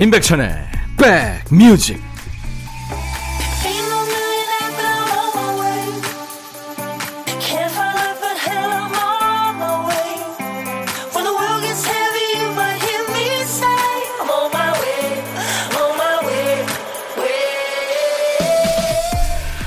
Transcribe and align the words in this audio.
임백천의 0.00 0.54
백뮤직. 1.50 2.00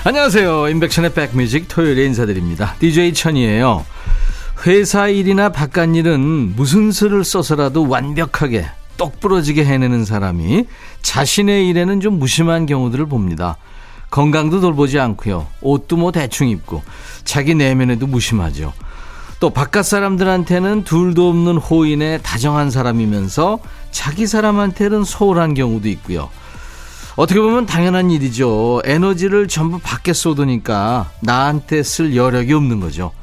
안녕하세요. 0.06 0.70
임백천의 0.70 1.14
백뮤직 1.14 1.68
토요일에 1.68 2.06
인사드립니다. 2.06 2.76
DJ 2.80 3.14
천이에요. 3.14 3.86
회사 4.66 5.10
일이나 5.10 5.50
바깥 5.50 5.94
일은 5.94 6.56
무슨 6.56 6.94
수를 6.94 7.26
써서라도 7.26 7.90
완벽하게 7.90 8.66
똑부러지게 9.02 9.66
해내는 9.66 10.06
사람이 10.06 10.66
자신의 11.02 11.68
일에는 11.70 12.02
좀 12.02 12.20
무심한 12.20 12.68
경우들을 12.68 13.08
봅니다. 13.08 13.58
건강도 14.12 14.62
돌보지 14.62 15.00
않고요. 15.00 15.48
옷도 15.62 15.98
뭐 15.98 16.12
대충 16.12 16.50
입고 16.50 16.84
자기 17.24 17.56
내면에도 17.56 18.06
무심하죠. 18.06 18.74
또 19.40 19.50
바깥 19.50 19.86
사람들한테는 19.86 20.84
둘도 20.84 21.30
없는 21.30 21.58
호인에 21.58 22.20
다정한 22.20 22.70
사람이면서 22.70 23.58
자기 23.90 24.28
사람한테는 24.28 25.04
소홀한 25.04 25.56
경우도 25.56 25.90
있고요. 25.90 26.30
어떻게 27.16 27.40
보면 27.40 27.66
당연한 27.66 28.12
일이죠. 28.12 28.84
에너지를 28.86 29.48
전부 29.48 29.80
밖에 29.80 30.14
쏟으니까 30.14 31.10
나한테 31.22 31.82
쓸 31.82 32.16
여력이 32.16 32.54
없는 32.54 32.80
거죠. 32.80 33.14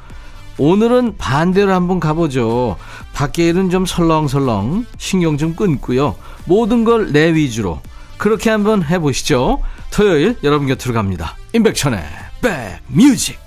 오늘은 0.59 1.15
반대로 1.17 1.73
한번 1.73 1.99
가보죠. 2.01 2.75
밖에 3.13 3.47
일은 3.47 3.69
좀 3.69 3.85
설렁설렁 3.85 4.85
신경 4.97 5.37
좀 5.37 5.55
끊고요. 5.55 6.15
모든 6.45 6.83
걸 6.83 7.11
내 7.13 7.33
위주로 7.33 7.79
그렇게 8.17 8.49
한번 8.49 8.83
해보시죠. 8.83 9.61
토요일 9.91 10.35
여러분 10.43 10.67
곁으로 10.67 10.93
갑니다. 10.93 11.37
임백천의 11.53 12.03
백뮤직 12.41 13.39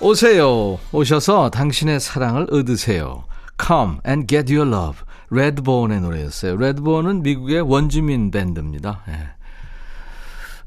오세요. 0.00 0.78
오셔서 0.92 1.50
당신의 1.50 1.98
사랑을 2.00 2.46
얻으세요. 2.52 3.24
Come 3.60 3.96
and 4.06 4.26
get 4.28 4.54
your 4.54 4.70
love. 4.70 5.00
레드본의 5.30 6.00
노래였어요. 6.02 6.56
레드본은 6.56 7.22
미국의 7.22 7.62
원주민 7.62 8.30
밴드입니다. 8.30 9.00
예. 9.08 9.37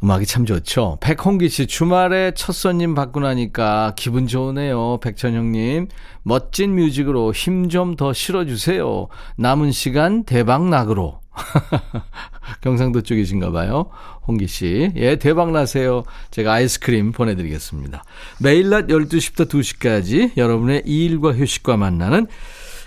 음악이 0.04 0.26
참 0.26 0.46
좋죠. 0.46 0.98
백홍기 1.00 1.48
씨, 1.50 1.68
주말에 1.68 2.32
첫 2.36 2.54
손님 2.54 2.96
받고 2.96 3.20
나니까 3.20 3.94
기분 3.96 4.26
좋으네요. 4.26 5.00
백천형님. 5.00 5.90
멋진 6.24 6.76
뮤직으로 6.76 7.34
힘 7.34 7.70
좀 7.70 7.96
더 7.96 8.12
실어주세요. 8.12 9.08
남은 9.38 9.72
시간 9.72 10.24
대박 10.24 10.68
낙으로. 10.68 11.20
경상도 12.62 13.02
쪽이신가 13.02 13.52
봐요. 13.52 13.90
홍기 14.28 14.48
씨. 14.48 14.92
예, 14.96 15.18
대박 15.18 15.52
나세요. 15.52 16.04
제가 16.32 16.54
아이스크림 16.54 17.12
보내드리겠습니다. 17.12 18.04
매일 18.40 18.70
낮 18.70 18.88
12시부터 18.88 19.48
2시까지 19.48 20.36
여러분의 20.36 20.82
일과 20.86 21.32
휴식과 21.32 21.78
만나는 21.78 22.28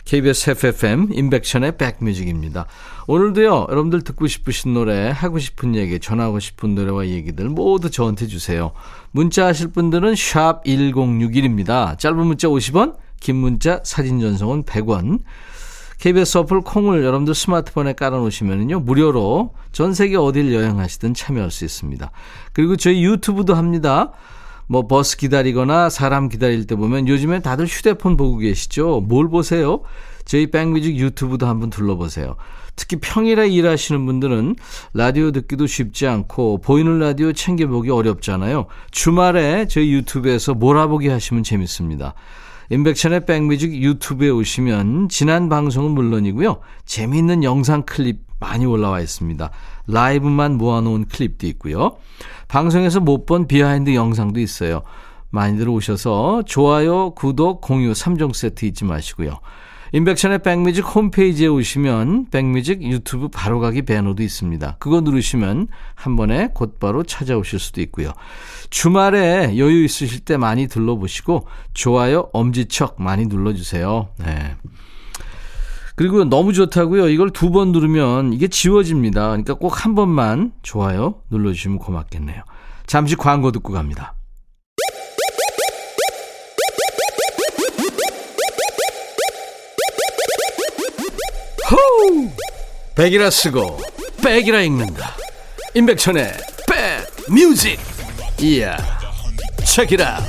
KBS 0.04 0.50
FFM 0.50 1.08
인백션의 1.12 1.78
백뮤직입니다. 1.78 2.66
오늘도요, 3.06 3.66
여러분들 3.70 4.02
듣고 4.02 4.26
싶으신 4.26 4.74
노래, 4.74 5.08
하고 5.08 5.38
싶은 5.38 5.74
얘기, 5.74 5.98
전하고 5.98 6.40
싶은 6.40 6.74
노래와 6.74 7.06
얘기들 7.06 7.48
모두 7.48 7.90
저한테 7.90 8.26
주세요. 8.26 8.72
문자 9.12 9.46
하실 9.46 9.68
분들은 9.68 10.14
샵 10.14 10.62
1061입니다. 10.64 11.98
짧은 11.98 12.18
문자 12.18 12.48
50원, 12.48 12.96
긴 13.20 13.36
문자 13.36 13.80
사진 13.82 14.20
전송은 14.20 14.64
100원. 14.64 15.20
KBS 15.98 16.38
어플 16.38 16.60
콩을 16.60 17.02
여러분들 17.02 17.34
스마트폰에 17.34 17.94
깔아놓으시면요 17.94 18.80
무료로 18.80 19.54
전 19.72 19.94
세계 19.94 20.16
어딜 20.16 20.52
여행하시든 20.52 21.14
참여할 21.14 21.50
수 21.50 21.64
있습니다. 21.64 22.10
그리고 22.52 22.76
저희 22.76 23.02
유튜브도 23.04 23.54
합니다. 23.54 24.12
뭐 24.66 24.86
버스 24.86 25.16
기다리거나 25.16 25.90
사람 25.90 26.28
기다릴 26.28 26.66
때 26.66 26.74
보면 26.74 27.08
요즘에 27.08 27.40
다들 27.40 27.66
휴대폰 27.66 28.16
보고 28.16 28.38
계시죠? 28.38 29.02
뭘 29.06 29.28
보세요? 29.28 29.82
저희 30.24 30.50
백뮤직 30.50 30.96
유튜브도 30.96 31.46
한번 31.46 31.70
둘러보세요. 31.70 32.36
특히 32.76 32.96
평일에 32.96 33.48
일하시는 33.48 34.04
분들은 34.04 34.56
라디오 34.94 35.30
듣기도 35.30 35.66
쉽지 35.66 36.06
않고 36.06 36.58
보이는 36.58 36.98
라디오 36.98 37.32
챙겨보기 37.32 37.90
어렵잖아요. 37.90 38.66
주말에 38.90 39.68
저희 39.68 39.92
유튜브에서 39.92 40.54
몰아보기 40.54 41.08
하시면 41.08 41.44
재밌습니다. 41.44 42.14
임백천의 42.70 43.26
백뮤직 43.26 43.74
유튜브에 43.74 44.30
오시면 44.30 45.10
지난 45.10 45.48
방송은 45.48 45.90
물론이고요. 45.90 46.60
재미있는 46.86 47.44
영상 47.44 47.82
클립 47.82 48.20
많이 48.44 48.66
올라와 48.66 49.00
있습니다. 49.00 49.50
라이브만 49.86 50.58
모아놓은 50.58 51.06
클립도 51.06 51.46
있고요. 51.48 51.96
방송에서 52.48 53.00
못 53.00 53.24
본 53.24 53.46
behind 53.46 53.94
영상도 53.94 54.38
있어요. 54.38 54.82
많이들 55.30 55.68
오셔서 55.68 56.42
좋아요, 56.46 57.10
구독, 57.14 57.62
공유 57.62 57.92
3종 57.92 58.34
세트 58.34 58.66
잊지 58.66 58.84
마시고요. 58.84 59.40
인백션의 59.92 60.42
백뮤직 60.42 60.84
홈페이지에 60.84 61.46
오시면 61.46 62.26
백뮤직 62.30 62.82
유튜브 62.82 63.28
바로가기 63.28 63.82
배너도 63.82 64.22
있습니다. 64.22 64.76
그거 64.78 65.00
누르시면 65.00 65.68
한 65.94 66.16
번에 66.16 66.50
곧바로 66.52 67.02
찾아오실 67.02 67.58
수도 67.60 67.80
있고요. 67.82 68.12
주말에 68.70 69.56
여유 69.56 69.84
있으실 69.84 70.20
때 70.20 70.36
많이 70.36 70.66
둘러보시고 70.66 71.46
좋아요, 71.72 72.28
엄지척 72.32 72.96
많이 73.00 73.26
눌러주세요. 73.26 74.08
네. 74.18 74.56
그리고 75.96 76.24
너무 76.24 76.52
좋다고요. 76.52 77.08
이걸 77.08 77.30
두 77.30 77.50
번 77.50 77.70
누르면 77.72 78.32
이게 78.32 78.48
지워집니다. 78.48 79.28
그러니까 79.28 79.54
꼭 79.54 79.68
한 79.84 79.94
번만 79.94 80.52
좋아요 80.62 81.22
눌러주시면 81.30 81.78
고맙겠네요. 81.78 82.42
잠시 82.86 83.14
광고 83.16 83.52
듣고 83.52 83.72
갑니다. 83.72 84.14
호우! 91.70 92.28
백이라 92.94 93.30
쓰고 93.30 93.78
백이라 94.22 94.62
읽는다. 94.62 95.14
임백천의 95.74 96.32
백 96.68 97.32
뮤직. 97.32 97.78
이야. 98.40 98.76
책이라. 99.64 100.20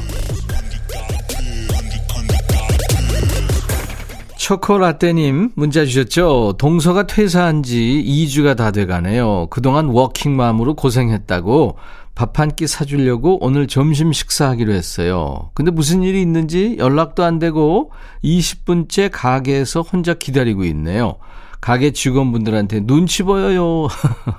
초코라떼님 4.46 5.54
문자 5.56 5.86
주셨죠? 5.86 6.54
동서가 6.60 7.08
퇴사한 7.08 7.64
지 7.64 8.04
2주가 8.08 8.56
다 8.56 8.70
돼가네요. 8.70 9.48
그동안 9.50 9.88
워킹맘으로 9.88 10.76
고생했다고 10.76 11.78
밥 12.14 12.40
한 12.40 12.52
끼 12.56 12.68
사주려고 12.68 13.44
오늘 13.44 13.66
점심 13.66 14.14
식사하기로 14.14 14.72
했어요. 14.72 15.50
근데 15.56 15.72
무슨 15.72 16.04
일이 16.04 16.22
있는지 16.22 16.76
연락도 16.78 17.24
안 17.24 17.40
되고 17.40 17.90
20분째 18.24 19.10
가게에서 19.12 19.82
혼자 19.82 20.14
기다리고 20.14 20.64
있네요. 20.66 21.16
가게 21.60 21.90
직원분들한테 21.90 22.82
눈치 22.82 23.24
보여요. 23.24 23.88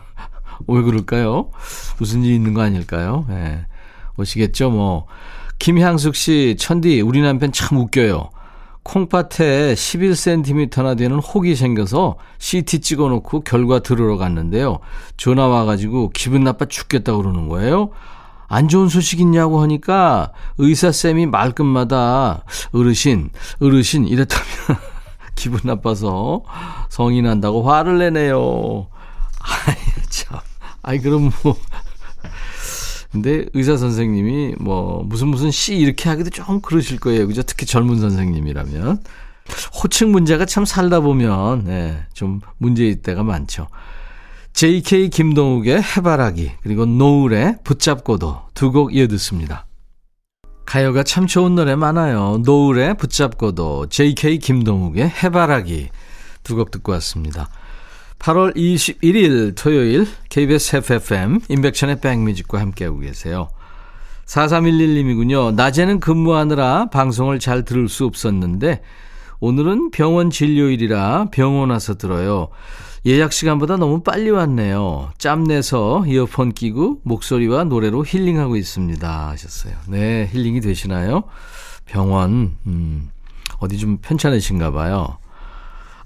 왜 0.68 0.82
그럴까요? 0.82 1.50
무슨 1.98 2.22
일이 2.22 2.36
있는 2.36 2.54
거 2.54 2.62
아닐까요? 2.62 3.26
예. 3.30 3.34
네. 3.34 3.66
오시겠죠, 4.18 4.70
뭐. 4.70 5.06
김향숙 5.58 6.14
씨, 6.14 6.54
천디, 6.60 7.00
우리 7.00 7.22
남편 7.22 7.50
참 7.50 7.78
웃겨요. 7.78 8.30
콩팥에 8.86 9.74
11cm나 9.74 10.97
되는 10.97 11.18
혹이 11.18 11.56
생겨서 11.56 12.16
CT 12.38 12.80
찍어놓고 12.80 13.41
결과 13.41 13.80
들으러 13.80 14.16
갔는데요. 14.16 14.78
전화 15.16 15.48
와가지고 15.48 16.10
기분 16.10 16.44
나빠 16.44 16.66
죽겠다 16.66 17.16
그러는 17.16 17.48
거예요. 17.48 17.91
안 18.48 18.68
좋은 18.68 18.88
소식 18.88 19.18
있냐고 19.18 19.60
하니까 19.60 20.33
의사쌤이 20.59 21.27
말끝마다 21.27 22.44
어르신, 22.72 23.30
어르신 23.60 24.06
이랬다면 24.06 24.47
기분 25.34 25.60
나빠서 25.65 26.44
성이 26.88 27.22
난다고 27.22 27.68
화를 27.68 27.98
내네요. 27.98 28.86
아이, 29.41 29.74
참. 30.10 30.38
아이, 30.83 31.00
그럼 31.00 31.33
뭐. 31.42 31.56
근데 33.16 33.47
의사 33.54 33.77
선생님이 33.78 34.57
뭐 34.60 35.03
무슨 35.04 35.28
무슨 35.28 35.51
씨 35.51 35.74
이렇게 35.77 36.09
하기도 36.10 36.28
좀 36.30 36.60
그러실 36.60 37.01
거예요. 37.01 37.27
그죠? 37.27 37.42
특히 37.42 37.65
젊은 37.65 37.98
선생님이라면. 37.98 39.03
호칭 39.83 40.10
문제가 40.13 40.45
참 40.45 40.65
살다 40.65 41.01
보면, 41.01 41.65
네, 41.65 42.04
좀 42.13 42.41
문제 42.59 42.84
일 42.84 43.01
때가 43.01 43.22
많죠. 43.22 43.68
JK 44.53 45.09
김동욱의 45.10 45.83
해바라기, 45.83 46.51
그리고 46.63 46.84
노을의 46.84 47.59
붙잡고도 47.65 48.42
두 48.54 48.72
곡 48.72 48.95
이어 48.95 49.07
듣습니다. 49.07 49.66
가요가 50.66 51.03
참 51.03 51.27
좋은 51.27 51.54
노래 51.54 51.74
많아요. 51.77 52.39
노을의 52.45 52.97
붙잡고도, 52.97 53.86
JK 53.89 54.39
김동욱의 54.41 55.09
해바라기 55.22 55.89
두 56.42 56.57
곡 56.57 56.71
듣고 56.71 56.92
왔습니다. 56.92 57.48
8월 58.18 58.57
21일 58.57 59.54
토요일 59.57 60.07
KBS 60.28 60.77
FFM 60.77 61.41
인백션의 61.48 62.01
백뮤직과 62.01 62.60
함께하고 62.60 62.98
계세요. 62.98 63.48
4311님이군요. 64.27 65.54
낮에는 65.54 66.01
근무하느라 66.01 66.86
방송을 66.91 67.39
잘 67.39 67.65
들을 67.65 67.89
수 67.89 68.04
없었는데 68.04 68.83
오늘은 69.39 69.91
병원 69.91 70.30
진료일이라 70.30 71.28
병원 71.30 71.71
와서 71.71 71.95
들어요. 71.95 72.48
예약 73.04 73.33
시간보다 73.33 73.77
너무 73.77 74.03
빨리 74.03 74.30
왔네요. 74.30 75.12
짬 75.19 75.45
내서 75.45 76.04
이어폰 76.07 76.53
끼고 76.53 77.01
목소리와 77.04 77.65
노래로 77.65 78.04
힐링하고 78.04 78.57
있습니다. 78.57 79.28
하셨어요. 79.28 79.74
네, 79.86 80.28
힐링이 80.33 80.60
되시나요? 80.60 81.22
병원, 81.84 82.57
음, 82.66 83.10
어디 83.60 83.78
좀 83.78 83.98
편찮으신가 83.98 84.72
봐요. 84.72 85.19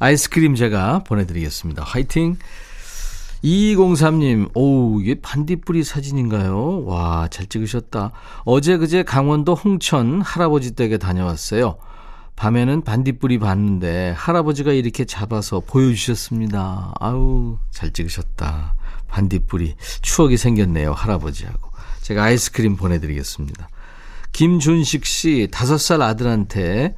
아이스크림 0.01 0.55
제가 0.55 1.05
보내드리겠습니다. 1.05 1.85
화이팅! 1.85 2.39
2203님, 3.45 4.51
오우, 4.55 5.03
이게 5.03 5.21
반딧불이 5.21 5.85
사진인가요? 5.85 6.85
와, 6.87 7.29
잘 7.31 7.47
찍으셨다. 7.47 8.13
어제 8.45 8.79
그제 8.79 9.03
강원도 9.03 9.55
홍천 9.55 10.23
할아버지 10.23 10.75
댁에 10.75 10.97
다녀왔어요. 10.97 11.77
밤에는 12.35 12.81
반딧불이 12.83 13.41
봤는데 13.41 14.15
할아버지가 14.17 14.73
이렇게 14.73 15.05
잡아서 15.05 15.61
보여주셨습니다. 15.61 16.95
아우, 16.99 17.59
잘 17.71 17.93
찍으셨다. 17.93 18.77
반딧불이. 19.09 19.75
추억이 20.01 20.39
생겼네요, 20.39 20.95
할아버지하고. 20.95 21.71
제가 22.01 22.25
아이스크림 22.25 22.77
보내드리겠습니다. 22.77 23.69
김준식 24.33 25.05
씨, 25.05 25.49
다섯 25.51 25.77
살 25.77 26.01
아들한테 26.01 26.95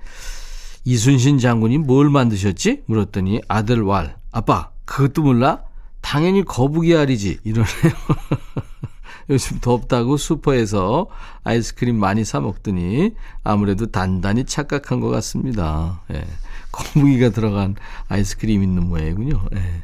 이순신 0.85 1.39
장군이 1.39 1.79
뭘 1.79 2.11
만드셨지? 2.11 2.83
물었더니 2.87 3.41
아들 3.49 3.83
왈. 3.83 4.17
아빠, 4.31 4.71
그것도 4.85 5.23
몰라? 5.23 5.63
당연히 6.01 6.45
거북이 6.45 6.97
알이지. 6.97 7.41
이러네요. 7.45 7.67
요즘 9.31 9.61
덥다고 9.61 10.17
슈퍼에서 10.17 11.07
아이스크림 11.45 11.99
많이 11.99 12.25
사 12.25 12.41
먹더니 12.41 13.15
아무래도 13.45 13.87
단단히 13.87 14.45
착각한 14.45 15.01
것 15.01 15.09
같습니다. 15.09 16.03
예. 16.13 16.25
거북이가 16.73 17.31
들어간 17.31 17.77
아이스크림 18.09 18.63
있는 18.63 18.89
모양이군요. 18.89 19.41
예. 19.55 19.83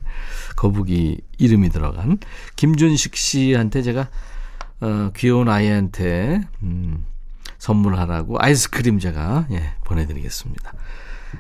거북이 0.56 1.21
이름이 1.39 1.71
들어간 1.71 2.19
김준식 2.56 3.17
씨한테 3.17 3.83
제가 3.83 4.09
어, 4.81 5.11
귀여운 5.17 5.49
아이한테 5.49 6.41
음, 6.62 7.05
선물하라고 7.59 8.37
아이스크림 8.39 8.99
제가 8.99 9.47
예, 9.53 9.75
보내드리겠습니다. 9.85 10.73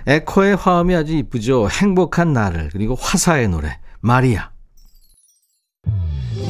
에코의 0.06 0.56
화음이 0.56 0.94
아주 0.94 1.14
이쁘죠. 1.14 1.68
행복한 1.70 2.32
나를 2.32 2.70
그리고 2.72 2.94
화사의 2.94 3.48
노래 3.48 3.78
마리아. 4.00 4.50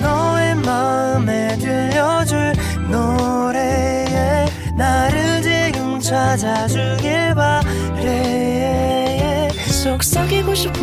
너의 0.00 0.54
마음에 0.56 1.56
들려줄 1.58 2.52
노래에 2.90 4.46
나를 4.76 5.42
지금 5.42 6.00
찾아주길 6.00 7.34
바래 7.34 9.48
속삭이고 9.82 10.54
싶어 10.54 10.78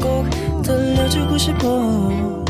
꼭 0.00 0.28
들려주고 0.62 1.38
싶어 1.38 2.44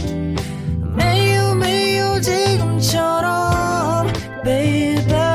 매우 0.96 1.54
매우 1.54 2.20
지금처럼 2.20 4.06
baby 4.44 5.27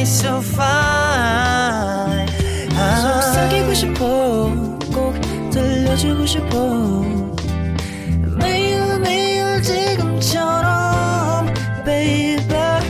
it's 0.00 0.24
so 0.24 0.38
fine 0.38 2.26
속삭이고 2.70 3.74
싶어 3.74 4.52
꼭 4.94 5.14
들려주고 5.50 6.24
싶어 6.24 7.02
매일 8.38 9.00
매일 9.00 9.60
지금처럼 9.60 11.52
baby 11.84 12.80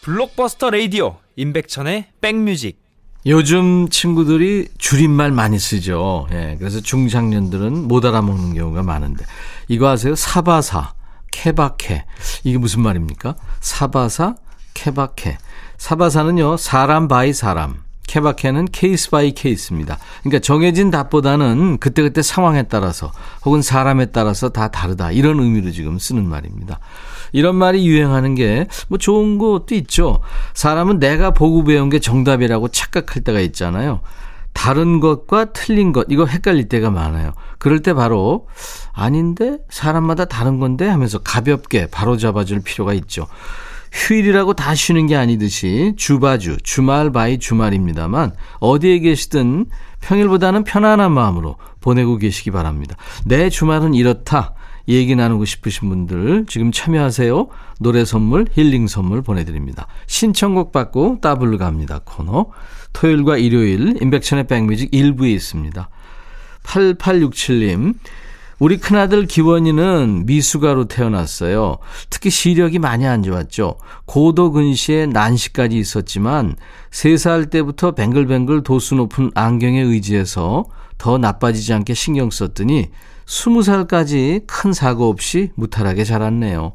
블록버스터 0.00 0.70
레이디오 0.70 1.16
임백천의 1.36 2.06
백뮤직 2.22 2.80
요즘 3.26 3.88
친구들이 3.88 4.66
줄임말 4.78 5.30
많이 5.30 5.56
쓰죠. 5.56 6.26
예, 6.32 6.56
그래서 6.58 6.80
중장년들은 6.80 7.86
못 7.86 8.04
알아먹는 8.04 8.54
경우가 8.54 8.82
많은데 8.82 9.24
이거 9.68 9.88
아세요? 9.88 10.16
사바사, 10.16 10.94
케바케 11.30 12.04
이게 12.42 12.58
무슨 12.58 12.80
말입니까? 12.80 13.36
사바사, 13.60 14.34
케바케 14.74 15.38
사바사는요 15.78 16.56
사람 16.56 17.08
by 17.08 17.32
사람 17.32 17.82
케바케는 18.06 18.66
case 18.72 19.08
by 19.08 19.32
case입니다. 19.32 19.98
그러니까 20.20 20.40
정해진 20.40 20.90
답보다는 20.90 21.78
그때그때 21.78 22.20
상황에 22.20 22.64
따라서 22.64 23.10
혹은 23.44 23.62
사람에 23.62 24.06
따라서 24.06 24.50
다 24.50 24.68
다르다. 24.68 25.12
이런 25.12 25.40
의미로 25.40 25.70
지금 25.70 25.98
쓰는 25.98 26.28
말입니다. 26.28 26.78
이런 27.32 27.56
말이 27.56 27.86
유행하는 27.86 28.34
게 28.34 28.66
뭐 28.88 28.98
좋은 28.98 29.38
것도 29.38 29.74
있죠. 29.76 30.20
사람은 30.52 30.98
내가 30.98 31.30
보고 31.30 31.64
배운 31.64 31.88
게 31.88 32.00
정답이라고 32.00 32.68
착각할 32.68 33.22
때가 33.24 33.40
있잖아요. 33.40 34.00
다른 34.52 35.00
것과 35.00 35.46
틀린 35.46 35.92
것, 35.92 36.06
이거 36.10 36.26
헷갈릴 36.26 36.68
때가 36.68 36.90
많아요. 36.90 37.32
그럴 37.58 37.80
때 37.80 37.94
바로, 37.94 38.46
아닌데? 38.92 39.56
사람마다 39.70 40.26
다른 40.26 40.60
건데? 40.60 40.86
하면서 40.86 41.18
가볍게 41.18 41.86
바로 41.90 42.18
잡아줄 42.18 42.60
필요가 42.60 42.92
있죠. 42.92 43.26
휴일이라고 43.92 44.54
다 44.54 44.74
쉬는 44.74 45.06
게 45.06 45.16
아니듯이 45.16 45.92
주바주, 45.96 46.58
주말 46.62 47.12
by 47.12 47.38
주말입니다만 47.38 48.32
어디에 48.58 48.98
계시든 49.00 49.66
평일보다는 50.00 50.64
편안한 50.64 51.12
마음으로 51.12 51.56
보내고 51.80 52.16
계시기 52.16 52.50
바랍니다. 52.50 52.96
내 53.24 53.50
주말은 53.50 53.94
이렇다. 53.94 54.54
얘기 54.88 55.14
나누고 55.14 55.44
싶으신 55.44 55.88
분들 55.88 56.46
지금 56.48 56.72
참여하세요. 56.72 57.48
노래 57.78 58.04
선물, 58.04 58.46
힐링 58.52 58.88
선물 58.88 59.22
보내드립니다. 59.22 59.86
신청곡 60.06 60.72
받고 60.72 61.18
따블로 61.20 61.58
갑니다. 61.58 62.00
코너. 62.04 62.46
토요일과 62.92 63.36
일요일 63.36 64.02
인백천의 64.02 64.48
백뮤직 64.48 64.90
1부에 64.90 65.30
있습니다. 65.30 65.88
8867님. 66.64 67.94
우리 68.62 68.76
큰아들 68.76 69.26
기원이는 69.26 70.24
미숙아로 70.24 70.84
태어났어요. 70.84 71.78
특히 72.10 72.30
시력이 72.30 72.78
많이 72.78 73.04
안 73.08 73.24
좋았죠. 73.24 73.74
고도 74.04 74.52
근시에 74.52 75.06
난시까지 75.06 75.76
있었지만 75.76 76.54
3살 76.92 77.50
때부터 77.50 77.90
뱅글뱅글 77.90 78.62
도수 78.62 78.94
높은 78.94 79.32
안경에 79.34 79.80
의지해서 79.80 80.64
더 80.96 81.18
나빠지지 81.18 81.72
않게 81.72 81.94
신경 81.94 82.30
썼더니 82.30 82.90
20살까지 83.26 84.46
큰 84.46 84.72
사고 84.72 85.08
없이 85.08 85.50
무탈하게 85.56 86.04
자랐네요. 86.04 86.70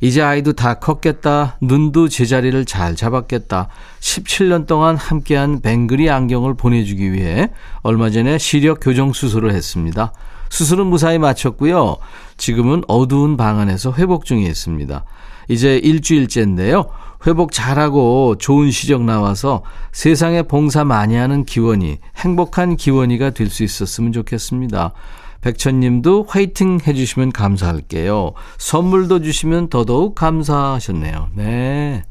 이제 0.00 0.22
아이도 0.22 0.52
다 0.52 0.74
컸겠다. 0.74 1.58
눈도 1.60 2.08
제자리를 2.08 2.64
잘 2.64 2.94
잡았겠다. 2.94 3.66
17년 3.98 4.68
동안 4.68 4.94
함께한 4.96 5.62
뱅글이 5.62 6.10
안경을 6.10 6.54
보내주기 6.54 7.12
위해 7.12 7.50
얼마 7.82 8.10
전에 8.10 8.38
시력 8.38 8.78
교정 8.80 9.12
수술을 9.12 9.52
했습니다. 9.52 10.12
수술은 10.54 10.86
무사히 10.86 11.18
마쳤고요. 11.18 11.96
지금은 12.36 12.84
어두운 12.86 13.36
방 13.36 13.58
안에서 13.58 13.92
회복 13.94 14.24
중에 14.24 14.42
있습니다. 14.42 15.04
이제 15.48 15.78
일주일째인데요. 15.78 16.90
회복 17.26 17.50
잘하고 17.50 18.36
좋은 18.38 18.70
시력 18.70 19.02
나와서 19.02 19.64
세상에 19.90 20.42
봉사 20.42 20.84
많이 20.84 21.16
하는 21.16 21.44
기원이, 21.44 21.98
행복한 22.18 22.76
기원이가 22.76 23.30
될 23.30 23.48
수 23.50 23.64
있었으면 23.64 24.12
좋겠습니다. 24.12 24.92
백천님도 25.40 26.26
화이팅 26.28 26.78
해주시면 26.86 27.32
감사할게요. 27.32 28.34
선물도 28.58 29.22
주시면 29.22 29.70
더더욱 29.70 30.14
감사하셨네요. 30.14 31.30
네. 31.34 32.04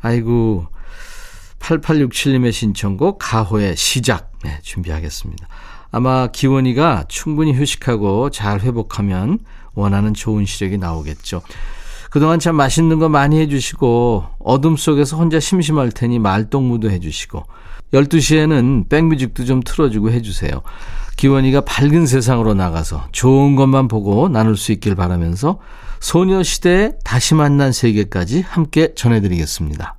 아이고, 0.00 0.66
8867님의 1.60 2.50
신청곡 2.50 3.18
가호의 3.20 3.76
시작. 3.76 4.32
네, 4.42 4.58
준비하겠습니다. 4.62 5.46
아마 5.92 6.26
기원이가 6.26 7.04
충분히 7.08 7.52
휴식하고 7.52 8.30
잘 8.30 8.60
회복하면 8.60 9.38
원하는 9.74 10.14
좋은 10.14 10.46
시력이 10.46 10.78
나오겠죠. 10.78 11.42
그동안 12.10 12.38
참 12.38 12.56
맛있는 12.56 12.98
거 12.98 13.08
많이 13.08 13.38
해주시고 13.40 14.24
어둠 14.40 14.76
속에서 14.76 15.16
혼자 15.16 15.38
심심할 15.38 15.92
테니 15.92 16.18
말동무도 16.18 16.90
해주시고 16.90 17.44
12시에는 17.92 18.88
백뮤직도 18.88 19.44
좀 19.44 19.62
틀어주고 19.62 20.10
해주세요. 20.10 20.62
기원이가 21.16 21.62
밝은 21.62 22.06
세상으로 22.06 22.54
나가서 22.54 23.08
좋은 23.12 23.54
것만 23.54 23.88
보고 23.88 24.28
나눌 24.28 24.56
수 24.56 24.72
있길 24.72 24.94
바라면서 24.94 25.58
소녀시대의 26.00 26.94
다시 27.04 27.34
만난 27.34 27.70
세계까지 27.70 28.40
함께 28.40 28.94
전해드리겠습니다. 28.94 29.96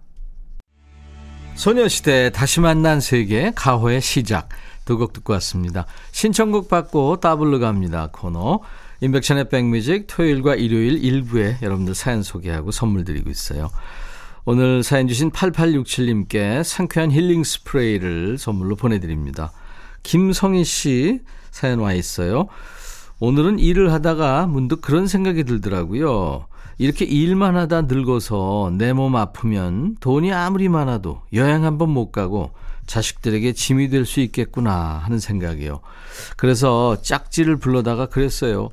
소녀시대 1.55 2.31
다시 2.31 2.59
만난 2.59 2.99
세계 2.99 3.51
가호의 3.55 4.01
시작 4.01 4.49
두 4.85 4.97
곡 4.97 5.13
듣고 5.13 5.33
왔습니다. 5.33 5.85
신청곡 6.11 6.67
받고 6.69 7.19
따블로 7.19 7.59
갑니다. 7.59 8.09
코너. 8.11 8.59
인백션의 9.01 9.49
백뮤직 9.49 10.07
토요일과 10.07 10.55
일요일 10.55 11.03
일부에 11.03 11.57
여러분들 11.61 11.93
사연 11.93 12.23
소개하고 12.23 12.71
선물 12.71 13.03
드리고 13.03 13.29
있어요. 13.29 13.69
오늘 14.45 14.83
사연 14.83 15.07
주신 15.07 15.31
8867님께 15.31 16.63
상쾌한 16.63 17.11
힐링 17.11 17.43
스프레이를 17.43 18.37
선물로 18.37 18.75
보내드립니다. 18.75 19.51
김성희 20.03 20.63
씨 20.65 21.19
사연 21.51 21.79
와 21.79 21.93
있어요. 21.93 22.47
오늘은 23.19 23.59
일을 23.59 23.91
하다가 23.93 24.47
문득 24.47 24.81
그런 24.81 25.07
생각이 25.07 25.43
들더라고요. 25.45 26.47
이렇게 26.77 27.05
일만 27.05 27.55
하다 27.55 27.83
늙어서 27.83 28.71
내 28.77 28.93
몸 28.93 29.15
아프면 29.15 29.95
돈이 29.99 30.33
아무리 30.33 30.67
많아도 30.69 31.21
여행 31.33 31.63
한번 31.63 31.89
못 31.89 32.11
가고 32.11 32.51
자식들에게 32.85 33.53
짐이 33.53 33.89
될 33.89 34.05
수 34.05 34.19
있겠구나 34.19 35.01
하는 35.03 35.19
생각이요. 35.19 35.79
그래서 36.37 37.01
짝지를 37.01 37.57
불러다가 37.57 38.05
그랬어요. 38.07 38.69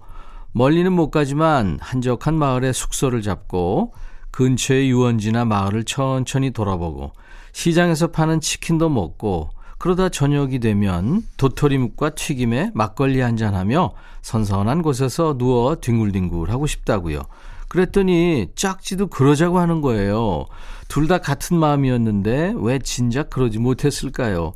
멀리는 0.53 0.93
못 0.93 1.11
가지만 1.11 1.79
한적한 1.81 2.35
마을에 2.35 2.73
숙소를 2.73 3.23
잡고 3.23 3.93
근처의 4.33 4.91
유원지나 4.91 5.45
마을을 5.45 5.85
천천히 5.85 6.51
돌아보고 6.51 7.13
시장에서 7.53 8.09
파는 8.09 8.41
치킨도 8.41 8.89
먹고 8.89 9.51
그러다 9.79 10.09
저녁이 10.09 10.59
되면 10.59 11.23
도토리묵과 11.37 12.11
튀김에 12.11 12.73
막걸리 12.75 13.21
한잔하며 13.21 13.93
선선한 14.23 14.83
곳에서 14.83 15.39
누워 15.39 15.77
뒹굴뒹굴 15.77 16.51
하고 16.51 16.67
싶다고요. 16.67 17.23
그랬더니 17.71 18.49
짝지도 18.57 19.07
그러자고 19.07 19.61
하는 19.61 19.81
거예요. 19.81 20.47
둘 20.89 21.07
다 21.07 21.19
같은 21.19 21.57
마음이었는데 21.57 22.55
왜 22.57 22.81
진작 22.81 23.31
그러지 23.31 23.61
못했을까요? 23.61 24.55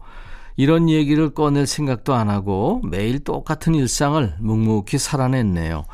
이런 0.57 0.91
얘기를 0.91 1.31
꺼낼 1.31 1.67
생각도 1.67 2.13
안 2.13 2.29
하고 2.29 2.81
매일 2.85 3.21
똑같은 3.21 3.77
일상을 3.77 4.35
묵묵히 4.41 4.99
살아냈네요. 4.99 5.85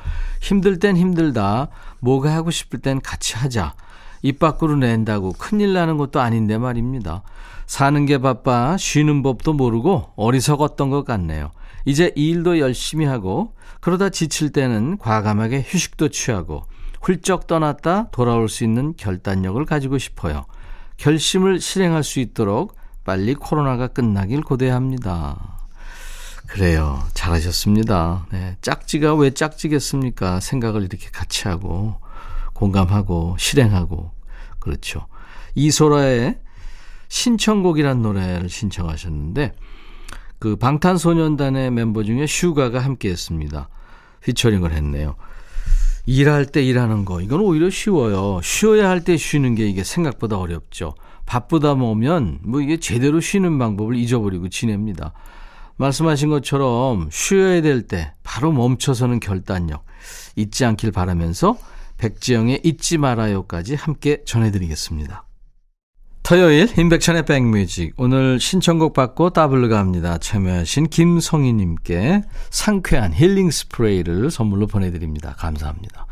힘들 0.41 0.79
땐 0.79 0.97
힘들다. 0.97 1.69
뭐가 2.01 2.35
하고 2.35 2.51
싶을 2.51 2.81
땐 2.81 3.03
같이 3.03 3.37
하자. 3.37 3.75
입 4.23 4.39
밖으로 4.39 4.77
낸다고 4.77 5.33
큰일 5.33 5.75
나는 5.75 5.99
것도 5.99 6.21
아닌데 6.21 6.57
말입니다. 6.57 7.23
사는 7.67 8.07
게 8.07 8.17
바빠 8.17 8.79
쉬는 8.79 9.23
법도 9.23 9.53
모르고 9.53 10.13
어리석었던 10.17 10.89
것 10.89 11.05
같네요. 11.05 11.51
이제 11.85 12.13
일도 12.17 12.61
열심히 12.61 13.05
하고 13.05 13.55
그러다 13.81 14.09
지칠 14.09 14.53
때는 14.53 14.97
과감하게 14.97 15.65
휴식도 15.69 16.09
취하고 16.09 16.65
훌쩍 17.01 17.47
떠났다 17.47 18.11
돌아올 18.11 18.49
수 18.49 18.65
있는 18.65 18.95
결단력을 18.97 19.65
가지고 19.65 19.99
싶어요. 19.99 20.45
결심을 20.97 21.61
실행할 21.61 22.05
수 22.05 22.21
있도록 22.21 22.77
빨리 23.05 23.35
코로나가 23.35 23.89
끝나길 23.89 24.43
고대합니다. 24.43 25.59
그래요. 26.47 27.03
잘하셨습니다. 27.15 28.27
네, 28.33 28.57
짝지가 28.61 29.15
왜 29.15 29.31
짝지겠습니까? 29.31 30.41
생각을 30.41 30.83
이렇게 30.83 31.09
같이 31.11 31.47
하고, 31.49 31.97
공감하고, 32.55 33.37
실행하고. 33.39 34.11
그렇죠. 34.59 35.07
이소라의 35.55 36.39
신청곡이란 37.09 38.03
노래를 38.03 38.49
신청하셨는데, 38.49 39.55
그 40.41 40.57
방탄소년단의 40.57 41.71
멤버 41.71 42.03
중에 42.03 42.27
슈가가 42.27 42.81
함께 42.81 43.11
했습니다. 43.11 43.69
피처링을 44.23 44.73
했네요. 44.73 45.15
일할 46.07 46.47
때 46.47 46.63
일하는 46.63 47.05
거, 47.05 47.21
이건 47.21 47.41
오히려 47.41 47.71
쉬워요. 47.71 48.41
쉬어야 48.43 48.89
할 48.89 49.05
때 49.05 49.17
쉬는 49.17 49.55
게 49.55 49.69
이게 49.69 49.85
생각보다 49.85 50.39
어렵죠. 50.39 50.95
바쁘다 51.27 51.75
보면 51.75 52.41
뭐 52.43 52.61
이게 52.61 52.79
제대로 52.79 53.21
쉬는 53.21 53.59
방법을 53.59 53.95
잊어버리고 53.97 54.49
지냅니다. 54.49 55.13
말씀하신 55.77 56.29
것처럼 56.29 57.09
쉬어야 57.11 57.63
될 57.63 57.87
때 57.87 58.13
바로 58.23 58.53
멈춰서는 58.53 59.21
결단력 59.21 59.85
잊지 60.37 60.65
않길 60.65 60.91
바라면서 60.91 61.57
백지영의 61.99 62.61
잊지 62.65 62.99
말아요까지 62.99 63.77
함께 63.77 64.23
전해드리겠습니다. 64.25 65.30
토요일 66.23 66.69
인백천의 66.79 67.25
백뮤직 67.25 67.95
오늘 67.97 68.39
신청곡 68.39 68.93
받고 68.93 69.31
따블르가 69.31 69.79
합니다. 69.79 70.17
참여하신 70.19 70.87
김성희님께 70.87 72.23
상쾌한 72.51 73.13
힐링 73.13 73.51
스프레이를 73.51 74.31
선물로 74.31 74.67
보내드립니다. 74.69 75.35
감사합니다. 75.39 76.07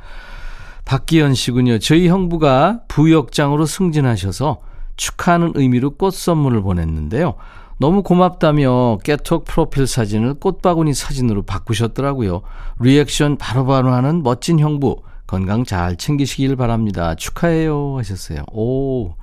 박기현 0.85 1.35
씨군요. 1.35 1.79
저희 1.79 2.09
형부가 2.09 2.81
부역장으로 2.89 3.67
승진하셔서 3.67 4.59
축하하는 4.97 5.53
의미로 5.55 5.91
꽃 5.91 6.15
선물을 6.15 6.63
보냈는데요. 6.63 7.35
너무 7.79 8.03
고맙다며 8.03 8.99
깨톡 9.05 9.45
프로필 9.45 9.87
사진을 9.87 10.35
꽃바구니 10.35 10.95
사진으로 10.95 11.43
바꾸셨더라고요. 11.43 12.43
리액션 12.81 13.37
바로바로 13.37 13.93
하는 13.93 14.25
멋진 14.25 14.59
형부. 14.59 15.03
건강 15.29 15.63
잘 15.65 15.95
챙기시길 15.95 16.57
바랍니다. 16.57 17.15
축하해요. 17.15 17.99
하셨어요. 17.99 18.45
오. 18.51 19.15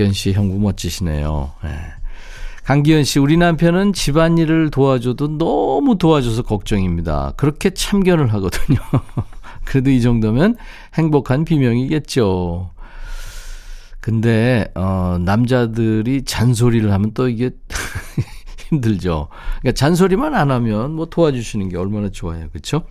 박기현 0.00 0.12
씨 0.14 0.32
형부 0.32 0.58
멋지시네요. 0.58 1.52
네. 1.62 1.70
강기현 2.64 3.04
씨, 3.04 3.18
우리 3.18 3.36
남편은 3.36 3.92
집안일을 3.92 4.70
도와줘도 4.70 5.36
너무 5.36 5.98
도와줘서 5.98 6.42
걱정입니다. 6.42 7.34
그렇게 7.36 7.70
참견을 7.70 8.32
하거든요. 8.34 8.78
그래도 9.64 9.90
이 9.90 10.00
정도면 10.00 10.56
행복한 10.94 11.44
비명이겠죠. 11.44 12.70
근데, 14.00 14.68
어, 14.74 15.18
남자들이 15.20 16.24
잔소리를 16.24 16.90
하면 16.90 17.12
또 17.12 17.28
이게 17.28 17.50
힘들죠. 18.70 19.28
그러니까 19.60 19.72
잔소리만 19.72 20.34
안 20.34 20.50
하면 20.50 20.92
뭐 20.92 21.06
도와주시는 21.06 21.68
게 21.68 21.76
얼마나 21.76 22.08
좋아요. 22.08 22.48
그렇죠? 22.50 22.84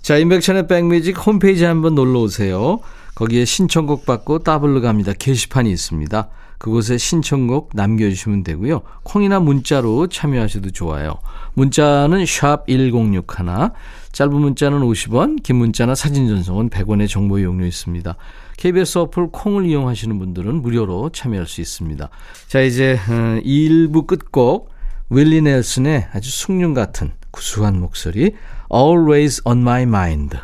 자, 0.00 0.16
인백천의 0.16 0.66
백뮤직 0.66 1.24
홈페이지 1.24 1.64
한번 1.64 1.94
놀러 1.94 2.20
오세요. 2.20 2.80
거기에 3.14 3.44
신청곡 3.44 4.06
받고 4.06 4.40
따블로 4.40 4.80
갑니다. 4.80 5.12
게시판이 5.12 5.70
있습니다. 5.70 6.28
그곳에 6.62 6.96
신청곡 6.96 7.70
남겨주시면 7.74 8.44
되고요. 8.44 8.82
콩이나 9.02 9.40
문자로 9.40 10.06
참여하셔도 10.06 10.70
좋아요. 10.70 11.14
문자는 11.54 12.24
샵 12.24 12.66
1061, 12.68 13.70
짧은 14.12 14.32
문자는 14.32 14.80
50원, 14.80 15.42
긴 15.42 15.56
문자나 15.56 15.96
사진 15.96 16.28
전송은 16.28 16.70
100원의 16.70 17.08
정보 17.08 17.40
이용료 17.40 17.66
있습니다. 17.66 18.14
KBS 18.58 18.98
어플 18.98 19.30
콩을 19.32 19.66
이용하시는 19.66 20.16
분들은 20.18 20.62
무료로 20.62 21.10
참여할 21.10 21.48
수 21.48 21.60
있습니다. 21.60 22.08
자, 22.46 22.60
이제 22.60 22.96
2일부 23.08 24.04
어, 24.04 24.06
끝곡 24.06 24.70
윌리 25.10 25.42
넬슨의 25.42 26.10
아주 26.12 26.30
숭늉 26.30 26.74
같은 26.74 27.10
구수한 27.32 27.80
목소리 27.80 28.36
Always 28.72 29.42
on 29.44 29.58
my 29.62 29.82
mind 29.82 30.38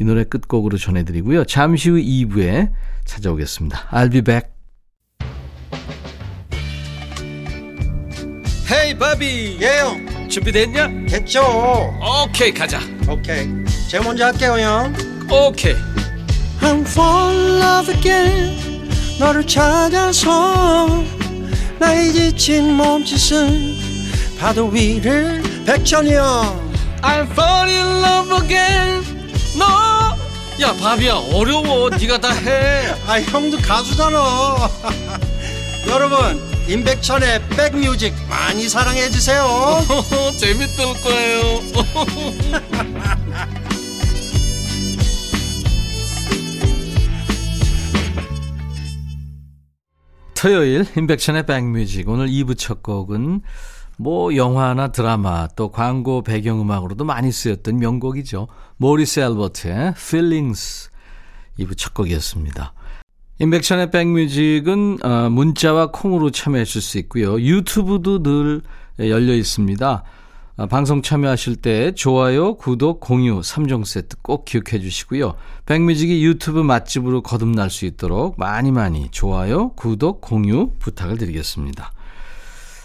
이 0.00 0.04
노래 0.04 0.24
끝곡으로 0.24 0.78
전해드리고요. 0.78 1.44
잠시 1.44 1.90
후 1.90 1.96
2부에 1.96 2.70
찾아오겠습니다. 3.04 3.88
I'll 3.90 4.12
be 4.12 4.22
back. 4.22 4.50
헤이 8.70 8.98
바비 8.98 9.58
예영. 9.60 10.28
준비됐냐? 10.28 10.88
됐죠. 11.08 11.42
오케이 12.26 12.52
가자. 12.52 12.80
오케이. 13.08 13.48
제가 13.90 14.04
먼저 14.04 14.26
할게요 14.26 14.58
형. 14.58 14.94
오케이. 15.30 15.74
I'm 16.60 16.86
fall 16.86 17.34
in 17.34 17.60
love 17.62 17.94
again. 17.94 18.88
너를 19.18 19.46
찾아서 19.46 21.02
나의 21.78 22.12
지친 22.12 22.74
몸짓은 22.74 23.76
파도 24.38 24.68
위를 24.68 25.42
백천이 25.66 26.12
형. 26.12 26.70
I'm 27.02 27.28
fall 27.30 27.68
in 27.70 27.86
love 28.04 28.44
again. 28.44 29.02
너 29.58 29.66
야 30.60 30.74
바비야. 30.74 31.14
어려워. 31.14 31.88
네가 31.90 32.18
다 32.18 32.32
해. 32.32 32.88
아 33.06 33.20
형도 33.20 33.58
가수잖아. 33.58 34.68
여러분 35.86 36.42
임백천의 36.68 37.48
백뮤직 37.50 38.12
많이 38.28 38.68
사랑해 38.68 39.08
주세요. 39.08 39.46
재밌을 40.36 40.84
거예요. 41.02 41.62
토요일 50.34 50.84
인백천의 50.96 51.46
백뮤직. 51.46 52.08
오늘 52.08 52.28
2부 52.28 52.58
첫 52.58 52.82
곡은 52.82 53.42
뭐 53.98 54.34
영화나 54.36 54.88
드라마 54.88 55.48
또 55.56 55.70
광고 55.70 56.22
배경음악으로도 56.22 57.04
많이 57.04 57.32
쓰였던 57.32 57.78
명곡이죠. 57.78 58.46
모리스 58.76 59.20
앨버트의 59.20 59.94
Feelings 59.96 60.90
2부 61.58 61.76
첫 61.76 61.94
곡이었습니다. 61.94 62.72
인백천의 63.40 63.90
백뮤직은 63.90 64.98
어, 65.04 65.28
문자와 65.30 65.90
콩으로 65.90 66.30
참여하실 66.30 66.80
수 66.80 66.98
있고요. 66.98 67.40
유튜브도 67.40 68.22
늘 68.22 68.62
열려 68.98 69.34
있습니다. 69.34 70.04
아, 70.60 70.66
방송 70.66 71.02
참여하실 71.02 71.56
때 71.56 71.92
좋아요, 71.92 72.56
구독, 72.56 72.98
공유 72.98 73.40
3종 73.40 73.84
세트 73.84 74.16
꼭 74.22 74.44
기억해 74.44 74.80
주시고요. 74.80 75.34
백뮤직이 75.66 76.24
유튜브 76.24 76.60
맛집으로 76.60 77.22
거듭날 77.22 77.70
수 77.70 77.84
있도록 77.84 78.34
많이 78.38 78.72
많이 78.72 79.08
좋아요, 79.12 79.70
구독, 79.74 80.20
공유 80.20 80.70
부탁을 80.80 81.16
드리겠습니다. 81.16 81.92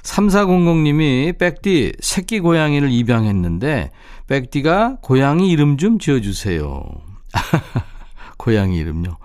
3400님이 0.04 1.38
백디 1.38 1.94
새끼 2.00 2.40
고양이를 2.40 2.92
입양했는데 2.92 3.92
백디가 4.28 4.98
고양이 5.02 5.50
이름 5.50 5.78
좀 5.78 5.98
지어주세요. 5.98 6.84
고양이 8.38 8.78
이름요. 8.78 9.18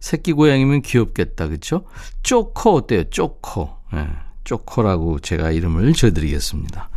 새끼 0.00 0.32
고양이면 0.32 0.82
귀엽겠다, 0.82 1.48
그쵸? 1.48 1.84
쪼코 2.22 2.74
어때요? 2.74 3.04
쪼코. 3.04 3.70
네, 3.92 4.08
쪼코라고 4.44 5.20
제가 5.20 5.52
이름을 5.52 5.92
지어드리겠습니다. 5.92 6.90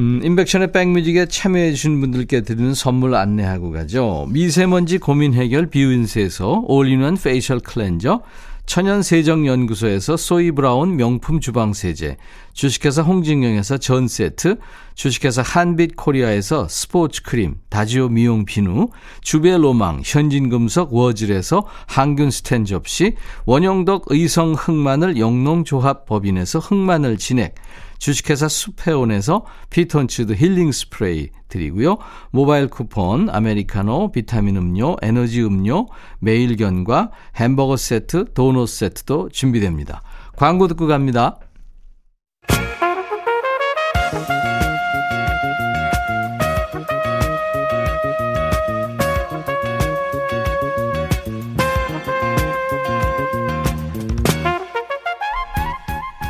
음, 0.00 0.20
임백천의 0.24 0.72
백뮤직에 0.72 1.26
참여해 1.26 1.72
주신 1.72 2.00
분들께 2.00 2.40
드리는 2.40 2.74
선물 2.74 3.14
안내하고 3.14 3.70
가죠. 3.70 4.26
미세먼지 4.30 4.98
고민 4.98 5.34
해결 5.34 5.66
비윈스에서 5.66 6.64
all-in-one 6.66 7.16
facial 7.16 7.60
cleanser, 7.60 8.22
천연세정연구소에서 8.66 10.16
소이브라운 10.16 10.96
명품 10.96 11.40
주방세제, 11.40 12.16
주식회사 12.60 13.00
홍진경에서 13.00 13.78
전 13.78 14.06
세트, 14.06 14.58
주식회사 14.94 15.40
한빛 15.40 15.96
코리아에서 15.96 16.68
스포츠 16.68 17.22
크림, 17.22 17.54
다지오 17.70 18.10
미용 18.10 18.44
비누, 18.44 18.90
주베로망, 19.22 20.02
현진금속 20.04 20.92
워즐에서 20.92 21.66
항균 21.86 22.30
스텐 22.30 22.66
접시, 22.66 23.14
원형덕 23.46 24.04
의성 24.08 24.52
흑마늘 24.52 25.16
영농조합 25.16 26.04
법인에서 26.04 26.58
흑마늘 26.58 27.16
진액, 27.16 27.54
주식회사 27.96 28.46
수페온에서 28.46 29.46
피톤치드 29.70 30.34
힐링 30.34 30.70
스프레이 30.70 31.30
드리고요. 31.48 31.96
모바일 32.30 32.68
쿠폰, 32.68 33.30
아메리카노, 33.30 34.12
비타민 34.12 34.58
음료, 34.58 34.96
에너지 35.00 35.42
음료, 35.42 35.86
매일견과 36.18 37.10
햄버거 37.36 37.78
세트, 37.78 38.34
도넛 38.34 38.68
세트도 38.68 39.30
준비됩니다. 39.30 40.02
광고 40.36 40.68
듣고 40.68 40.86
갑니다. 40.86 41.38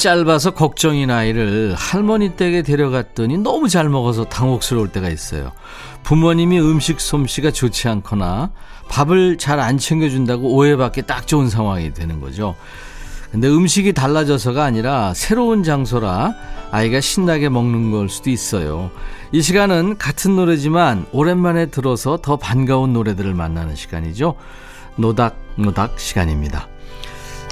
짧아서 0.00 0.52
걱정인 0.52 1.10
아이를 1.10 1.74
할머니 1.76 2.30
댁에 2.30 2.62
데려갔더니 2.62 3.36
너무 3.36 3.68
잘 3.68 3.90
먹어서 3.90 4.24
당혹스러울 4.24 4.88
때가 4.88 5.10
있어요. 5.10 5.52
부모님이 6.04 6.58
음식 6.58 7.02
솜씨가 7.02 7.50
좋지 7.50 7.86
않거나 7.86 8.50
밥을 8.88 9.36
잘 9.36 9.60
안 9.60 9.76
챙겨준다고 9.76 10.54
오해받기 10.54 11.02
딱 11.02 11.26
좋은 11.26 11.50
상황이 11.50 11.92
되는 11.92 12.18
거죠. 12.18 12.56
근데 13.30 13.46
음식이 13.46 13.92
달라져서가 13.92 14.64
아니라 14.64 15.12
새로운 15.12 15.62
장소라 15.64 16.32
아이가 16.70 17.02
신나게 17.02 17.50
먹는 17.50 17.90
걸 17.90 18.08
수도 18.08 18.30
있어요. 18.30 18.90
이 19.32 19.42
시간은 19.42 19.98
같은 19.98 20.34
노래지만 20.34 21.08
오랜만에 21.12 21.66
들어서 21.66 22.16
더 22.16 22.38
반가운 22.38 22.94
노래들을 22.94 23.34
만나는 23.34 23.76
시간이죠. 23.76 24.34
노닥노닥 24.96 26.00
시간입니다. 26.00 26.69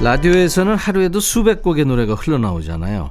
라디오에서는 0.00 0.76
하루에도 0.76 1.18
수백 1.20 1.62
곡의 1.62 1.84
노래가 1.84 2.14
흘러나오잖아요. 2.14 3.10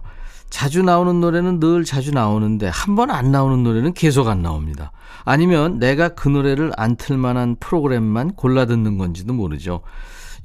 자주 0.50 0.82
나오는 0.84 1.20
노래는 1.20 1.60
늘 1.60 1.84
자주 1.84 2.12
나오는데 2.12 2.70
한 2.70 2.96
번 2.96 3.12
안 3.12 3.32
나오는 3.32 3.62
노래는 3.62 3.94
계속 3.94 4.30
안 4.30 4.42
나옵니다. 4.42 4.92
아니면 5.26 5.80
내가 5.80 6.10
그 6.10 6.30
노래를 6.30 6.72
안 6.78 6.96
틀만한 6.96 7.58
프로그램만 7.60 8.32
골라 8.36 8.66
듣는 8.66 8.98
건지도 8.98 9.34
모르죠. 9.34 9.82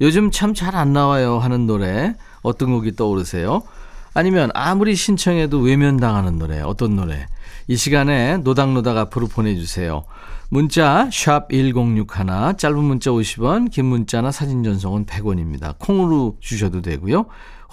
요즘 0.01 0.31
참 0.31 0.53
잘 0.53 0.75
안 0.75 0.91
나와요 0.91 1.39
하는 1.39 1.65
노래 1.65 2.15
어떤 2.41 2.71
곡이 2.71 2.97
떠오르세요? 2.97 3.61
아니면 4.13 4.49
아무리 4.53 4.95
신청해도 4.95 5.59
외면당하는 5.59 6.37
노래 6.37 6.59
어떤 6.59 6.97
노래? 6.97 7.25
이 7.67 7.77
시간에 7.77 8.37
노닥노닥 8.37 8.97
앞으로 8.97 9.27
보내주세요. 9.27 10.03
문자 10.53 11.09
1061, 11.09 12.05
짧은 12.57 12.83
문자 12.83 13.09
50원, 13.09 13.71
긴 13.71 13.85
문자나 13.85 14.31
사진 14.31 14.63
전송은 14.63 15.07
100원입니다. 15.07 15.79
콩으로 15.79 16.37
주셔도 16.39 16.83
되고요. 16.83 17.25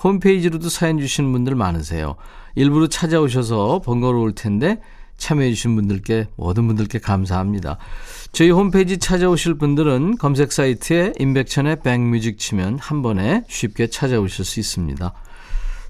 홈페이지로도 0.02 0.70
사연 0.70 0.98
주시는 0.98 1.30
분들 1.30 1.56
많으세요. 1.56 2.16
일부러 2.54 2.86
찾아오셔서 2.86 3.82
번거로울 3.84 4.34
텐데 4.34 4.80
참여해 5.18 5.50
주신 5.50 5.76
분들께 5.76 6.28
모든 6.36 6.68
분들께 6.68 7.00
감사합니다. 7.00 7.76
저희 8.32 8.48
홈페이지 8.48 8.96
찾아오실 8.96 9.58
분들은 9.58 10.16
검색 10.16 10.50
사이트에 10.50 11.12
임백천의 11.18 11.82
백뮤직 11.82 12.38
치면 12.38 12.78
한 12.78 13.02
번에 13.02 13.44
쉽게 13.46 13.88
찾아오실 13.88 14.42
수 14.46 14.58
있습니다. 14.58 15.12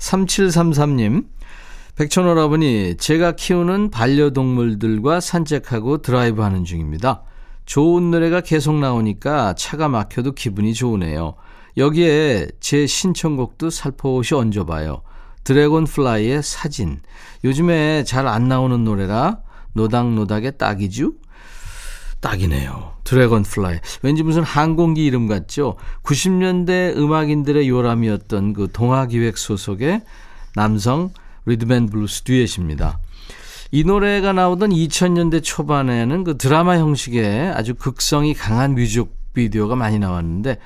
3733님 0.00 1.26
백천오라버니, 2.00 2.96
제가 2.96 3.32
키우는 3.32 3.90
반려동물들과 3.90 5.20
산책하고 5.20 5.98
드라이브 5.98 6.40
하는 6.40 6.64
중입니다. 6.64 7.24
좋은 7.66 8.10
노래가 8.10 8.40
계속 8.40 8.76
나오니까 8.76 9.52
차가 9.52 9.86
막혀도 9.90 10.32
기분이 10.32 10.72
좋으네요. 10.72 11.34
여기에 11.76 12.52
제 12.58 12.86
신청곡도 12.86 13.68
살포시 13.68 14.34
얹어봐요. 14.34 15.02
드래곤 15.44 15.84
플라이의 15.84 16.42
사진. 16.42 17.00
요즘에 17.44 18.04
잘 18.04 18.26
안 18.26 18.48
나오는 18.48 18.82
노래라 18.82 19.40
노닥노닥에 19.74 20.56
딱이죠? 20.56 21.12
딱이네요. 22.20 22.92
드래곤 23.04 23.42
플라이. 23.42 23.78
왠지 24.00 24.22
무슨 24.22 24.42
항공기 24.42 25.04
이름 25.04 25.26
같죠? 25.26 25.76
90년대 26.04 26.96
음악인들의 26.96 27.68
요람이었던 27.68 28.54
그 28.54 28.68
동화기획 28.72 29.36
소속의 29.36 30.00
남성 30.54 31.10
리듬 31.46 31.73
앤 31.73 31.86
블루스 31.86 32.22
듀엣입니다. 32.22 32.98
이 33.72 33.84
노래가 33.84 34.32
나오던 34.32 34.70
2000년대 34.70 35.42
초반에는 35.44 36.24
그 36.24 36.36
드라마 36.36 36.78
형식의 36.78 37.52
아주 37.54 37.74
극성이 37.74 38.34
강한 38.34 38.74
뮤직비디오가 38.74 39.76
많이 39.76 39.98
나왔는데 39.98 40.58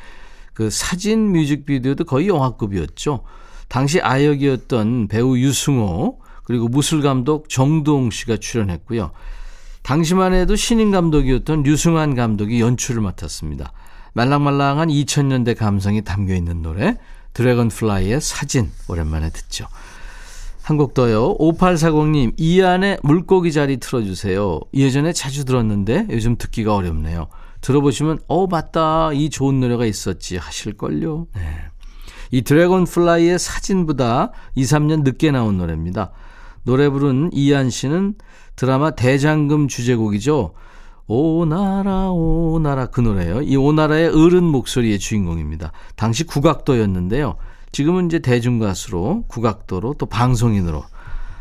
그 0.55 0.71
사진 0.71 1.33
뮤직비디오도 1.33 2.05
거의 2.05 2.29
영화급이었죠. 2.29 3.25
당시 3.69 4.01
아역이었던 4.01 5.09
배우 5.09 5.37
유승호 5.37 6.21
그리고 6.45 6.69
무술 6.69 7.03
감독 7.03 7.49
정두홍 7.49 8.11
씨가 8.11 8.37
출연했고요. 8.39 9.11
당시만 9.83 10.33
해도 10.33 10.57
신인 10.57 10.91
감독이었던 10.91 11.63
류승완 11.62 12.14
감독이 12.15 12.61
연출을 12.61 13.03
맡았습니다. 13.03 13.73
말랑말랑한 14.15 14.89
2000년대 14.89 15.57
감성이 15.57 16.03
담겨 16.03 16.35
있는 16.35 16.63
노래 16.63 16.97
드래곤 17.35 17.69
플라이의 17.69 18.21
사진 18.21 18.71
오랜만에 18.89 19.31
듣죠. 19.31 19.67
한곡 20.64 20.94
더요. 20.94 21.37
5840님, 21.37 22.33
이안의 22.38 22.97
물고기 23.03 23.53
자리 23.53 23.77
틀어주세요. 23.77 24.61
예전에 24.72 25.12
자주 25.12 25.44
들었는데 25.44 26.07
요즘 26.09 26.37
듣기가 26.37 26.74
어렵네요. 26.74 27.27
들어보시면, 27.61 28.20
어, 28.29 28.46
맞다. 28.46 29.12
이 29.12 29.29
좋은 29.29 29.61
노래가 29.61 29.85
있었지. 29.85 30.38
하실걸요. 30.38 31.27
네. 31.35 31.42
이 32.31 32.40
드래곤 32.40 32.85
플라이의 32.85 33.38
사진보다 33.38 34.33
2, 34.55 34.62
3년 34.62 35.03
늦게 35.03 35.33
나온 35.33 35.59
노래입니다. 35.59 36.12
노래 36.62 36.88
부른 36.88 37.29
이안 37.35 37.69
씨는 37.68 38.14
드라마 38.57 38.92
대장금 38.92 39.68
주제곡이죠. 39.68 40.55
오나라 41.07 42.11
오나라 42.11 42.87
그 42.87 43.03
노래예요. 43.03 43.42
이 43.42 43.55
오나라의 43.57 44.09
어른 44.09 44.44
목소리의 44.44 44.98
주인공입니다. 44.98 45.72
당시 45.94 46.24
국악도였는데요. 46.24 47.37
지금은 47.75 48.07
이제 48.07 48.21
대중가수로 48.21 49.25
국악도로 49.27 49.97
또 49.99 50.07
방송인으로 50.07 50.85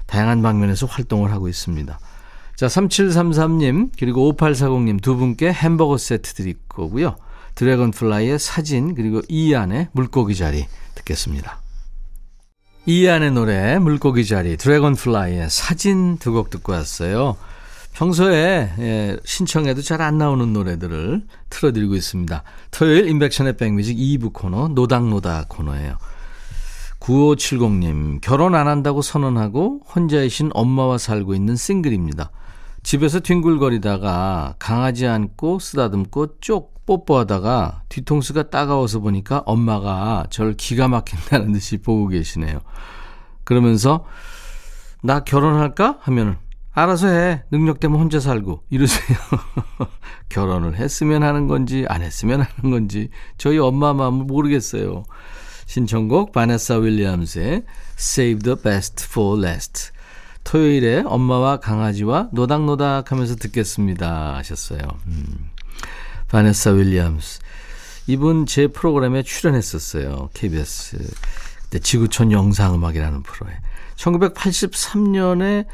다양한 0.08 0.42
방면에서 0.42 0.88
활동을 0.88 1.32
하고 1.32 1.48
있습니다. 1.48 2.00
자, 2.56 2.68
3733님, 2.68 3.92
그리고 4.00 4.34
5840님 4.34 5.00
두 5.02 5.16
분께 5.16 5.54
햄버거 5.54 5.98
세트 5.98 6.34
드릴 6.34 6.56
거고요. 6.68 7.16
드래곤플라이의 7.54 8.40
사진, 8.40 8.96
그리고 8.96 9.22
이안의 9.30 9.90
물고기 9.92 10.36
자리 10.36 10.66
듣겠습니다. 10.96 11.62
이안의 12.88 13.32
노래, 13.32 13.78
물고기 13.78 14.26
자리, 14.26 14.58
드래곤플라이의 14.58 15.52
사진 15.52 16.18
두 16.18 16.34
곡 16.34 16.50
듣고 16.50 16.72
왔어요. 16.74 17.38
평소에 17.94 18.74
예, 18.80 19.18
신청해도 19.24 19.84
잘 19.84 20.02
안 20.02 20.18
나오는 20.18 20.52
노래들을 20.52 21.22
틀어드리고 21.52 21.94
있습니다. 21.94 22.44
토요일 22.72 23.08
인백션의 23.08 23.56
백뮤직 23.58 23.96
2부 23.98 24.34
코너, 24.34 24.70
노닥노닥 24.70 25.48
코너예요. 25.50 25.98
9570님, 27.04 28.22
결혼 28.22 28.56
안 28.56 28.68
한다고 28.68 29.02
선언하고 29.02 29.82
혼자이신 29.94 30.52
엄마와 30.54 30.98
살고 30.98 31.36
있는 31.36 31.58
싱글입니다. 31.58 32.32
집에서 32.82 33.20
뒹굴거리다가 33.20 34.56
강아지 34.58 35.06
안고 35.06 35.60
쓰다듬고 35.60 36.40
쪽 36.40 36.86
뽀뽀하다가 36.86 37.84
뒤통수가 37.90 38.50
따가워서 38.50 39.00
보니까 39.00 39.44
엄마가 39.46 40.28
저를 40.30 40.54
기가 40.56 40.88
막힌다는 40.88 41.52
듯이 41.52 41.78
보고 41.78 42.08
계시네요. 42.08 42.60
그러면서 43.44 44.06
나 45.02 45.22
결혼할까? 45.22 45.98
하면은 46.02 46.38
알아서 46.72 47.08
해. 47.08 47.44
능력 47.52 47.80
때문에 47.80 48.02
혼자 48.02 48.20
살고. 48.20 48.64
이러세요. 48.70 49.18
결혼을 50.30 50.76
했으면 50.76 51.24
하는 51.24 51.48
건지, 51.48 51.86
안 51.88 52.02
했으면 52.02 52.42
하는 52.42 52.72
건지, 52.72 53.10
저희 53.38 53.60
엄마 53.60 53.94
마음을 53.94 54.26
모르겠어요. 54.26 55.04
신청곡, 55.66 56.32
바네사 56.32 56.78
윌리엄스의 56.78 57.64
Save 57.98 58.40
the 58.40 58.56
Best 58.62 59.06
for 59.10 59.40
Last. 59.42 59.92
토요일에 60.44 61.04
엄마와 61.06 61.60
강아지와 61.60 62.30
노닥노닥 62.32 63.12
하면서 63.12 63.36
듣겠습니다. 63.36 64.36
하셨어요. 64.38 64.82
음. 65.08 65.50
바네사 66.28 66.72
윌리엄스. 66.72 67.40
이분 68.08 68.46
제 68.46 68.68
프로그램에 68.68 69.24
출연했었어요. 69.24 70.30
KBS. 70.34 70.98
그때 71.64 71.80
지구촌 71.80 72.32
영상음악이라는 72.32 73.24
프로에. 73.24 73.54
1983년에 73.96 75.66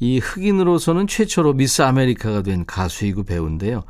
이 0.00 0.18
흑인으로서는 0.18 1.06
최초로 1.06 1.54
미스 1.54 1.82
아메리카가 1.82 2.42
된 2.42 2.66
가수이고 2.66 3.24
배우인데요. 3.24 3.84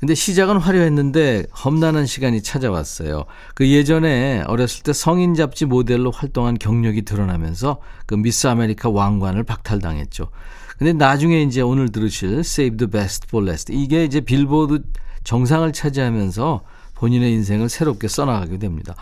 근데 0.00 0.14
시작은 0.14 0.58
화려했는데 0.58 1.46
험난한 1.64 2.06
시간이 2.06 2.42
찾아왔어요. 2.42 3.24
그 3.54 3.68
예전에 3.68 4.44
어렸을 4.46 4.84
때 4.84 4.92
성인 4.92 5.34
잡지 5.34 5.64
모델로 5.64 6.12
활동한 6.12 6.56
경력이 6.56 7.02
드러나면서 7.02 7.80
그 8.06 8.14
미스 8.14 8.46
아메리카 8.46 8.90
왕관을 8.90 9.42
박탈당했죠. 9.42 10.30
근데 10.78 10.92
나중에 10.92 11.42
이제 11.42 11.60
오늘 11.60 11.90
들으실 11.90 12.38
Save 12.38 12.76
the 12.76 12.90
Best 12.90 13.26
for 13.28 13.44
Last 13.44 13.72
이게 13.72 14.04
이제 14.04 14.20
빌보드 14.20 14.84
정상을 15.24 15.72
차지하면서 15.72 16.62
본인의 16.94 17.32
인생을 17.32 17.68
새롭게 17.68 18.06
써나가게 18.06 18.58
됩니다. 18.58 18.94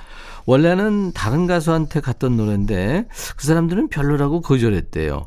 원래는 0.47 1.13
다른 1.13 1.47
가수한테 1.47 2.01
갔던 2.01 2.39
노래인데 2.39 3.07
그 3.37 3.47
사람들은 3.47 3.89
별로라고 3.89 4.41
거절했대요. 4.41 5.27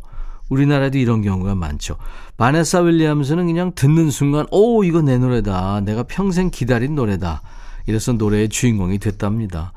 우리나라도 0.49 0.97
이런 0.97 1.21
경우가 1.21 1.55
많죠. 1.55 1.95
바네사 2.37 2.81
윌리엄스는 2.81 3.45
그냥 3.45 3.71
듣는 3.75 4.11
순간, 4.11 4.45
오, 4.51 4.83
이거 4.83 5.01
내 5.01 5.17
노래다. 5.17 5.81
내가 5.81 6.03
평생 6.03 6.49
기다린 6.49 6.95
노래다. 6.95 7.41
이래서 7.85 8.13
노래의 8.13 8.49
주인공이 8.49 8.99
됐답니다. 8.99 9.73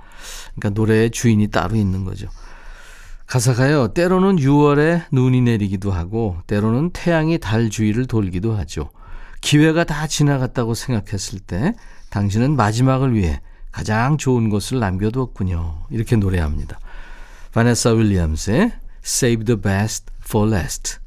그러니까 0.54 0.80
노래의 0.80 1.10
주인이 1.10 1.46
따로 1.48 1.76
있는 1.76 2.04
거죠. 2.04 2.28
가사가요, 3.26 3.88
때로는 3.88 4.36
6월에 4.36 5.04
눈이 5.10 5.40
내리기도 5.40 5.90
하고, 5.90 6.36
때로는 6.46 6.90
태양이 6.92 7.38
달 7.38 7.70
주위를 7.70 8.06
돌기도 8.06 8.54
하죠. 8.56 8.90
기회가 9.40 9.84
다 9.84 10.06
지나갔다고 10.06 10.74
생각했을 10.74 11.38
때, 11.40 11.74
당신은 12.10 12.56
마지막을 12.56 13.14
위해 13.14 13.40
가장 13.70 14.18
좋은 14.18 14.50
것을 14.50 14.78
남겨두었군요. 14.80 15.86
이렇게 15.90 16.16
노래합니다. 16.16 16.78
바네사 17.52 17.92
윌리엄스의 17.92 18.72
Save 19.02 19.44
the 19.46 19.60
Best 19.60 20.11
for 20.24 20.50
Last. 20.50 20.98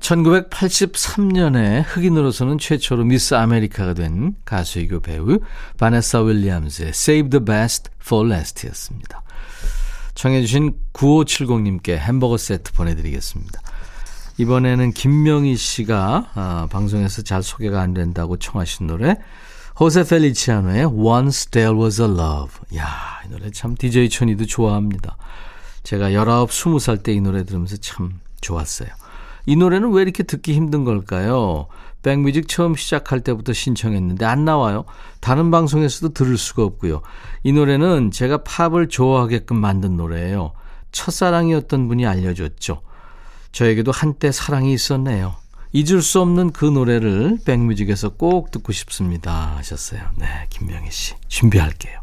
1983년에 0.00 1.82
흑인으로서는 1.86 2.58
최초로 2.58 3.04
미스 3.04 3.34
아메리카가 3.34 3.94
된 3.94 4.36
가수이고 4.44 5.00
배우 5.00 5.40
바네사 5.78 6.20
윌리엄스의 6.20 6.90
Save 6.90 7.30
the 7.30 7.44
Best 7.44 7.90
for 8.00 8.30
Last였습니다. 8.30 9.22
청해주신 10.14 10.74
9570님께 10.92 11.96
햄버거 11.96 12.36
세트 12.36 12.72
보내드리겠습니다. 12.72 13.60
이번에는 14.38 14.92
김명희 14.92 15.56
씨가 15.56 16.30
아, 16.34 16.68
방송에서 16.70 17.22
잘 17.22 17.42
소개가 17.42 17.80
안 17.80 17.94
된다고 17.94 18.36
청하신 18.36 18.86
노래 18.86 19.16
호세 19.80 20.04
펠리치아노의 20.04 20.86
Once 20.86 21.50
There 21.50 21.76
Was 21.78 22.00
a 22.00 22.08
Love. 22.08 22.52
야, 22.76 23.20
이 23.26 23.30
노래 23.30 23.50
참 23.50 23.74
DJ 23.74 24.08
천이도 24.08 24.46
좋아합니다. 24.46 25.16
제가 25.82 26.12
19, 26.12 26.46
20살 26.46 27.02
때 27.02 27.12
이 27.12 27.20
노래 27.20 27.44
들으면서 27.44 27.76
참 27.76 28.20
좋았어요. 28.46 28.88
이 29.46 29.56
노래는 29.56 29.92
왜 29.92 30.02
이렇게 30.02 30.22
듣기 30.22 30.54
힘든 30.54 30.84
걸까요? 30.84 31.66
백뮤직 32.02 32.48
처음 32.48 32.76
시작할 32.76 33.20
때부터 33.20 33.52
신청했는데 33.52 34.24
안 34.24 34.44
나와요. 34.44 34.84
다른 35.20 35.50
방송에서도 35.50 36.14
들을 36.14 36.38
수가 36.38 36.62
없고요. 36.62 37.02
이 37.42 37.52
노래는 37.52 38.12
제가 38.12 38.44
팝을 38.44 38.88
좋아하게끔 38.88 39.56
만든 39.56 39.96
노래예요. 39.96 40.52
첫사랑이었던 40.92 41.88
분이 41.88 42.06
알려줬죠. 42.06 42.82
저에게도 43.50 43.90
한때 43.90 44.30
사랑이 44.30 44.72
있었네요. 44.72 45.34
잊을 45.72 46.00
수 46.00 46.20
없는 46.20 46.52
그 46.52 46.64
노래를 46.64 47.38
백뮤직에서 47.44 48.10
꼭 48.10 48.50
듣고 48.50 48.72
싶습니다. 48.72 49.56
하셨어요. 49.56 50.00
네, 50.16 50.26
김명희 50.50 50.90
씨. 50.90 51.14
준비할게요. 51.28 52.00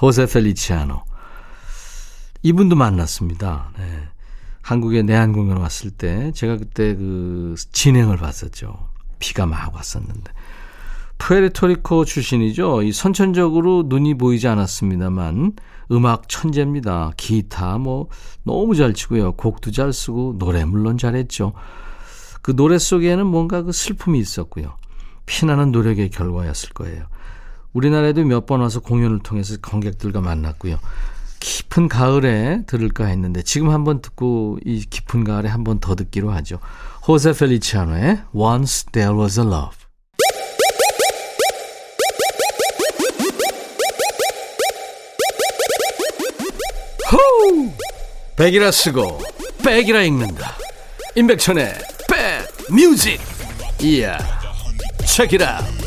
호세 0.00 0.26
펠리치아노. 0.26 1.02
이분도 2.42 2.76
만났습니다. 2.76 3.70
네. 3.78 4.08
한국에 4.68 5.02
내한 5.02 5.32
공연 5.32 5.56
왔을 5.56 5.90
때 5.90 6.30
제가 6.32 6.58
그때 6.58 6.94
그 6.94 7.54
진행을 7.72 8.18
봤었죠. 8.18 8.90
비가 9.18 9.46
막 9.46 9.74
왔었는데. 9.74 10.30
푸에르토리코 11.16 12.04
출신이죠. 12.04 12.82
이 12.82 12.92
선천적으로 12.92 13.84
눈이 13.86 14.18
보이지 14.18 14.46
않았습니다만 14.46 15.54
음악 15.92 16.28
천재입니다. 16.28 17.12
기타 17.16 17.78
뭐 17.78 18.08
너무 18.42 18.74
잘 18.74 18.92
치고요. 18.92 19.32
곡도 19.32 19.70
잘 19.70 19.94
쓰고 19.94 20.36
노래 20.38 20.66
물론 20.66 20.98
잘했죠. 20.98 21.54
그 22.42 22.54
노래 22.54 22.78
속에는 22.78 23.26
뭔가 23.26 23.62
그 23.62 23.72
슬픔이 23.72 24.18
있었고요. 24.18 24.76
피나는 25.24 25.72
노력의 25.72 26.10
결과였을 26.10 26.74
거예요. 26.74 27.06
우리나라에도 27.72 28.22
몇 28.22 28.44
번 28.44 28.60
와서 28.60 28.80
공연을 28.80 29.20
통해서 29.20 29.56
관객들과 29.62 30.20
만났고요. 30.20 30.76
깊은 31.40 31.88
가을에 31.88 32.62
들을까 32.66 33.06
했는데 33.06 33.42
지금 33.42 33.70
한번 33.70 34.02
듣고 34.02 34.58
이 34.64 34.84
깊은 34.88 35.24
가을에 35.24 35.48
한번 35.48 35.80
더 35.80 35.94
듣기로 35.94 36.30
하죠. 36.32 36.58
호세 37.06 37.32
펠리치아노의 37.32 38.22
Once 38.34 38.86
There 38.92 39.18
Was 39.18 39.40
a 39.40 39.46
Love. 39.46 39.76
호우! 47.10 47.72
백이라 48.36 48.70
쓰고 48.70 49.18
백이라 49.64 50.02
읽는다. 50.02 50.54
임백천의 51.14 51.74
백 52.08 52.72
뮤직. 52.74 53.20
이야. 53.80 54.18
책이라. 55.06 55.77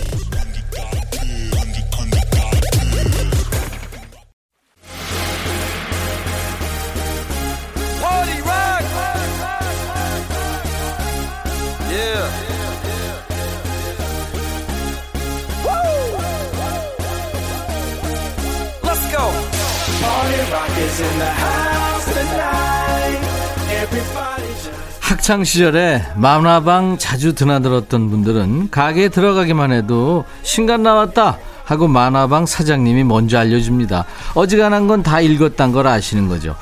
학창 24.99 25.43
시절에 25.43 26.03
만화방 26.15 26.97
자주 26.97 27.33
드나들었던 27.35 28.09
분들은 28.09 28.69
가게에 28.71 29.09
들어가기만 29.09 29.71
해도 29.71 30.23
신간 30.41 30.83
나왔다 30.83 31.37
하고 31.65 31.87
만화방 31.87 32.45
사장님이 32.45 33.03
먼저 33.03 33.37
알려줍니다. 33.37 34.05
어지간한 34.35 34.87
건 34.87 35.03
다 35.03 35.19
읽었단 35.21 35.71
걸 35.71 35.87
아시는 35.87 36.27
거죠. 36.27 36.55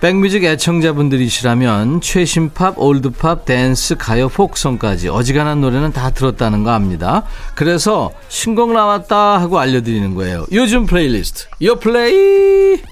백뮤직 0.00 0.44
애청자분들이시라면 0.44 2.02
최신 2.02 2.52
팝, 2.52 2.78
올드팝, 2.78 3.46
댄스, 3.46 3.96
가요, 3.96 4.28
포크송까지 4.28 5.08
어지간한 5.08 5.62
노래는 5.62 5.92
다 5.92 6.10
들었다는 6.10 6.64
거 6.64 6.70
압니다. 6.72 7.22
그래서 7.54 8.12
신곡 8.28 8.72
나왔다 8.72 9.40
하고 9.40 9.58
알려드리는 9.58 10.14
거예요. 10.14 10.44
요즘 10.52 10.84
플레이리스트 10.84 11.46
요 11.62 11.76
플레이 11.76 12.82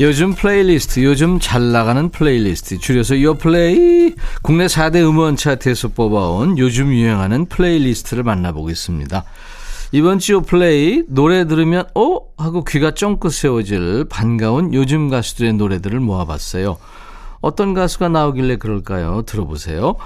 요즘 0.00 0.32
플레이리스트, 0.32 1.02
요즘 1.02 1.40
잘 1.40 1.72
나가는 1.72 2.08
플레이리스트, 2.10 2.78
줄여서 2.78 3.20
요플레이. 3.20 4.14
국내 4.42 4.66
4대 4.66 4.96
음원 5.04 5.34
차트에서 5.34 5.88
뽑아온 5.88 6.56
요즘 6.56 6.92
유행하는 6.92 7.46
플레이리스트를 7.46 8.22
만나보겠습니다. 8.22 9.24
이번 9.90 10.20
주 10.20 10.34
요플레이, 10.34 11.04
노래 11.08 11.48
들으면, 11.48 11.84
어? 11.96 12.20
하고 12.36 12.62
귀가 12.62 12.92
쫑긋 12.92 13.32
세워질 13.32 14.04
반가운 14.08 14.72
요즘 14.72 15.08
가수들의 15.08 15.54
노래들을 15.54 15.98
모아봤어요. 15.98 16.76
어떤 17.40 17.74
가수가 17.74 18.08
나오길래 18.08 18.56
그럴까요? 18.58 19.22
들어보세요. 19.22 19.96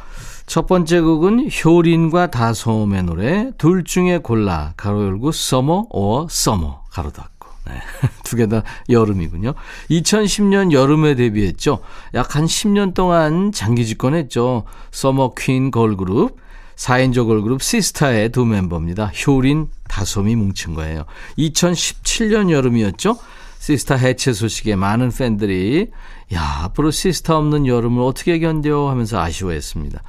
첫 0.46 0.66
번째 0.66 1.00
곡은 1.00 1.50
효린과 1.62 2.30
다솜의 2.30 3.02
노래, 3.02 3.50
둘 3.58 3.84
중에 3.84 4.18
골라, 4.18 4.72
가로 4.78 5.04
열고, 5.04 5.32
Summer 5.32 5.88
or 5.90 6.28
Summer, 6.30 6.84
가로 6.90 7.10
닫고. 7.10 7.31
네. 7.66 7.80
두 8.24 8.36
개 8.36 8.46
다 8.48 8.62
여름이군요. 8.88 9.54
2010년 9.90 10.72
여름에 10.72 11.14
데뷔했죠. 11.14 11.80
약 12.14 12.34
한 12.36 12.46
10년 12.46 12.94
동안 12.94 13.52
장기 13.52 13.86
집권했죠. 13.86 14.64
summer 14.90 15.34
queen 15.38 15.70
걸그룹, 15.70 16.36
4인조 16.76 17.26
걸그룹 17.26 17.62
시스타의 17.62 18.30
두 18.30 18.44
멤버입니다. 18.46 19.12
효린, 19.26 19.68
다솜이 19.88 20.34
뭉친 20.36 20.74
거예요. 20.74 21.04
2017년 21.38 22.50
여름이었죠. 22.50 23.16
시스타 23.58 23.94
해체 23.94 24.32
소식에 24.32 24.74
많은 24.74 25.10
팬들이 25.12 25.90
야 26.34 26.62
앞으로 26.64 26.90
시스타 26.90 27.36
없는 27.36 27.66
여름을 27.68 28.02
어떻게 28.02 28.40
견뎌 28.40 28.88
하면서 28.90 29.20
아쉬워했습니다. 29.20 30.02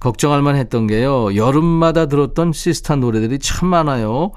걱정할 0.00 0.42
만 0.42 0.56
했던 0.56 0.88
게요. 0.88 1.34
여름마다 1.36 2.06
들었던 2.06 2.52
시스타 2.52 2.96
노래들이 2.96 3.38
참 3.38 3.68
많아요. 3.68 4.32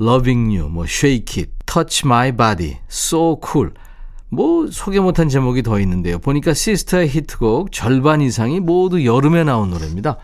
Loving 0.00 0.56
You, 0.58 0.68
뭐 0.68 0.84
Shake 0.84 1.42
It, 1.44 1.52
Touch 1.72 2.02
My 2.04 2.32
Body, 2.32 2.76
So 2.90 3.40
Cool. 3.42 3.72
뭐 4.28 4.66
소개 4.70 5.00
못한 5.00 5.30
제목이 5.30 5.62
더 5.62 5.80
있는데요. 5.80 6.18
보니까 6.18 6.52
시스타의 6.52 7.08
히트곡 7.08 7.72
절반 7.72 8.20
이상이 8.20 8.60
모두 8.60 9.06
여름에 9.06 9.42
나온 9.44 9.70
노래입니다. 9.70 10.18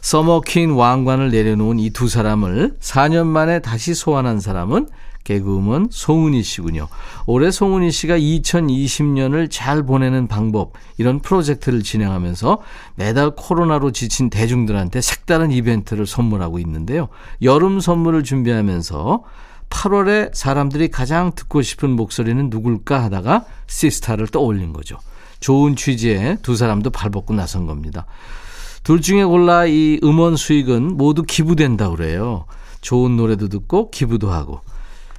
서머퀸 0.00 0.70
왕관을 0.70 1.30
내려놓은 1.30 1.78
이 1.78 1.90
두 1.90 2.08
사람을 2.08 2.76
4년 2.80 3.26
만에 3.26 3.58
다시 3.58 3.92
소환한 3.92 4.40
사람은 4.40 4.88
개그우먼 5.24 5.88
송은희 5.90 6.42
씨군요. 6.42 6.88
올해 7.26 7.50
송은희 7.50 7.90
씨가 7.90 8.16
2020년을 8.18 9.50
잘 9.50 9.82
보내는 9.82 10.26
방법 10.26 10.72
이런 10.96 11.20
프로젝트를 11.20 11.82
진행하면서 11.82 12.62
매달 12.94 13.32
코로나로 13.36 13.90
지친 13.90 14.30
대중들한테 14.30 15.02
색다른 15.02 15.50
이벤트를 15.50 16.06
선물하고 16.06 16.58
있는데요. 16.60 17.08
여름 17.42 17.78
선물을 17.78 18.22
준비하면서 18.22 19.24
8월에 19.70 20.34
사람들이 20.34 20.88
가장 20.88 21.32
듣고 21.34 21.62
싶은 21.62 21.90
목소리는 21.90 22.50
누굴까 22.50 23.02
하다가 23.04 23.44
시스타를 23.66 24.28
떠올린 24.28 24.72
거죠. 24.72 24.98
좋은 25.40 25.76
취지에 25.76 26.38
두 26.42 26.56
사람도 26.56 26.90
발벗고 26.90 27.34
나선 27.34 27.66
겁니다. 27.66 28.06
둘 28.82 29.00
중에 29.00 29.24
골라 29.24 29.66
이 29.66 30.00
음원 30.02 30.36
수익은 30.36 30.96
모두 30.96 31.22
기부된다 31.22 31.90
그래요. 31.90 32.46
좋은 32.80 33.16
노래도 33.16 33.48
듣고 33.48 33.90
기부도 33.90 34.30
하고. 34.30 34.60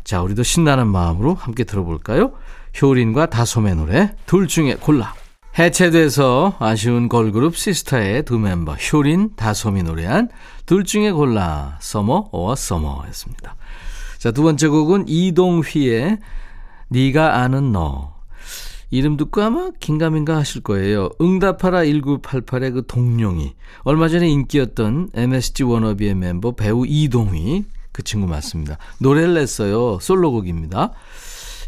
자, 0.04 0.22
우리도 0.22 0.44
신나는 0.44 0.88
마음으로 0.88 1.36
함께 1.36 1.64
들어볼까요? 1.64 2.34
효린과 2.82 3.28
다솜의 3.28 3.76
노래 3.76 4.16
둘 4.26 4.48
중에 4.48 4.76
골라. 4.76 5.14
해체돼서 5.58 6.56
아쉬운 6.60 7.10
걸그룹 7.10 7.58
시스타의 7.58 8.24
두 8.24 8.40
멤버 8.40 8.74
효린, 8.74 9.36
다솜이 9.36 9.84
노래한 9.84 10.30
둘 10.66 10.84
중에 10.84 11.12
골라 11.12 11.78
서머 11.82 12.30
어와 12.32 12.56
서머였습니다. 12.56 13.56
자, 14.20 14.32
두 14.32 14.44
번째 14.44 14.68
곡은 14.68 15.06
이동휘의 15.08 16.20
네가 16.90 17.38
아는 17.42 17.72
너. 17.72 18.20
이름 18.92 19.16
듣고 19.16 19.42
아마 19.42 19.72
긴가민가 19.80 20.36
하실 20.36 20.62
거예요. 20.62 21.10
응답하라 21.22 21.84
1988의 21.84 22.74
그 22.74 22.84
동룡이. 22.86 23.56
얼마 23.84 24.10
전에 24.10 24.28
인기였던 24.28 25.12
MSG 25.14 25.64
워너비의 25.64 26.16
멤버 26.16 26.52
배우 26.52 26.86
이동휘. 26.86 27.64
그 27.94 28.04
친구 28.04 28.28
맞습니다. 28.28 28.78
노래를 29.00 29.36
냈어요. 29.36 30.00
솔로곡입니다. 30.02 30.92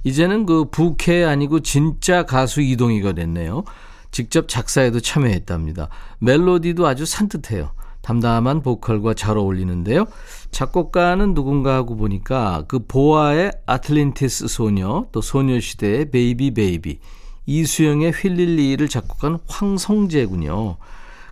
이제는 0.04 0.46
그 0.46 0.66
부캐 0.66 1.24
아니고 1.24 1.62
진짜 1.62 2.26
가수 2.26 2.60
이동희가 2.60 3.14
됐네요. 3.14 3.64
직접 4.12 4.50
작사에도 4.50 5.00
참여했답니다. 5.00 5.88
멜로디도 6.20 6.86
아주 6.86 7.06
산뜻해요. 7.06 7.72
담담한 8.02 8.62
보컬과 8.62 9.14
잘 9.14 9.38
어울리는데요. 9.38 10.06
작곡가는 10.52 11.34
누군가 11.34 11.76
하고 11.76 11.96
보니까 11.96 12.66
그 12.68 12.80
보아의 12.86 13.52
아틀란티스 13.66 14.48
소녀, 14.48 15.08
또 15.12 15.22
소녀시대의 15.22 16.12
Baby 16.12 16.54
Baby, 16.54 17.00
이수영의 17.46 18.12
휠릴리를 18.12 18.88
작곡한 18.88 19.40
황성제군요. 19.48 20.78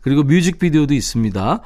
그리고 0.02 0.24
뮤직비디오도 0.24 0.94
있습니다. 0.94 1.62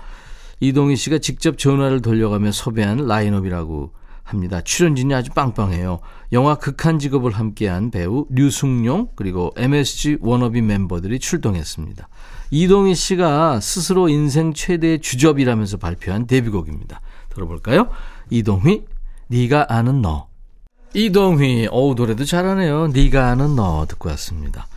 이동휘 0.59 0.95
씨가 0.95 1.19
직접 1.19 1.57
전화를 1.57 2.01
돌려가며 2.01 2.51
섭외한 2.51 3.05
라인업이라고 3.05 3.91
합니다. 4.23 4.61
출연진이 4.61 5.13
아주 5.13 5.31
빵빵해요. 5.31 5.99
영화 6.31 6.55
극한 6.55 6.97
직업을 6.97 7.31
함께한 7.31 7.91
배우 7.91 8.25
류승룡 8.29 9.09
그리고 9.15 9.51
MSG 9.57 10.17
워너비 10.21 10.61
멤버들이 10.61 11.19
출동했습니다. 11.19 12.07
이동휘 12.51 12.95
씨가 12.95 13.59
스스로 13.59 14.09
인생 14.09 14.53
최대의 14.53 14.99
주접이라면서 15.01 15.77
발표한 15.77 16.27
데뷔곡입니다. 16.27 17.01
들어볼까요? 17.29 17.89
이동휘, 18.29 18.83
네가 19.27 19.67
아는 19.69 20.01
너. 20.01 20.27
이동휘, 20.93 21.67
어우 21.71 21.95
노래도 21.95 22.25
잘하네요. 22.25 22.87
네가 22.87 23.29
아는 23.29 23.55
너 23.55 23.85
듣고 23.87 24.09
왔습니다. 24.09 24.67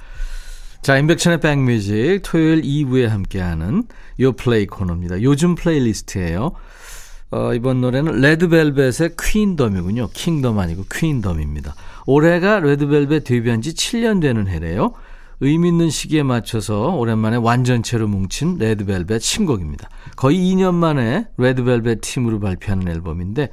자, 0.81 0.97
임백천의 0.99 1.41
백뮤직 1.41 2.21
토요일 2.23 2.63
2부에 2.63 3.09
함께하는 3.09 3.85
요 4.21 4.33
플레이 4.33 4.67
코너입니다. 4.67 5.21
요즘 5.23 5.55
플레이리스트예요. 5.57 6.53
어, 7.33 7.55
이번 7.55 7.81
노래는 7.81 8.21
레드벨벳의 8.21 9.17
퀸덤이군요. 9.21 10.11
킹덤 10.13 10.59
아니고 10.59 10.85
퀸덤입니다. 10.91 11.75
올해가 12.07 12.61
레드벨벳 12.61 13.25
데뷔한 13.25 13.63
지 13.63 13.75
7년 13.75 14.21
되는 14.21 14.47
해래요. 14.47 14.93
의미 15.41 15.69
있는 15.69 15.91
시기에 15.91 16.23
맞춰서 16.23 16.95
오랜만에 16.97 17.37
완전체로 17.37 18.09
뭉친 18.09 18.59
레드벨벳 18.59 19.21
신곡입니다. 19.21 19.89
거의 20.17 20.39
2년 20.39 20.75
만에 20.75 21.29
레드벨벳 21.37 22.01
팀으로 22.01 22.41
발표하는 22.41 22.89
앨범인데 22.89 23.51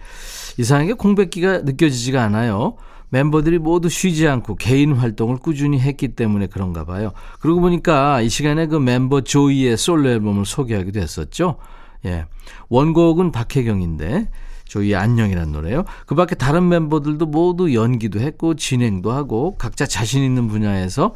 이상하게 0.57 0.93
공백기가 0.93 1.59
느껴지지가 1.59 2.23
않아요. 2.23 2.75
멤버들이 3.09 3.59
모두 3.59 3.89
쉬지 3.89 4.27
않고 4.27 4.55
개인 4.55 4.93
활동을 4.93 5.37
꾸준히 5.37 5.79
했기 5.79 6.09
때문에 6.09 6.47
그런가 6.47 6.83
봐요. 6.83 7.11
그러고 7.39 7.61
보니까 7.61 8.21
이 8.21 8.29
시간에 8.29 8.65
그 8.65 8.77
멤버 8.77 9.21
조이의 9.21 9.77
솔로 9.77 10.09
앨범을 10.09 10.45
소개하기도 10.45 10.99
했었죠. 10.99 11.57
예. 12.05 12.25
원곡은 12.69 13.31
박혜경인데 13.31 14.29
조이의 14.65 14.95
안녕이란 14.95 15.51
노래요. 15.51 15.83
그 16.07 16.15
밖에 16.15 16.33
다른 16.33 16.67
멤버들도 16.69 17.27
모두 17.27 17.75
연기도 17.75 18.19
했고 18.19 18.55
진행도 18.55 19.11
하고 19.11 19.57
각자 19.57 19.85
자신 19.85 20.23
있는 20.23 20.47
분야에서 20.47 21.05
어, 21.05 21.13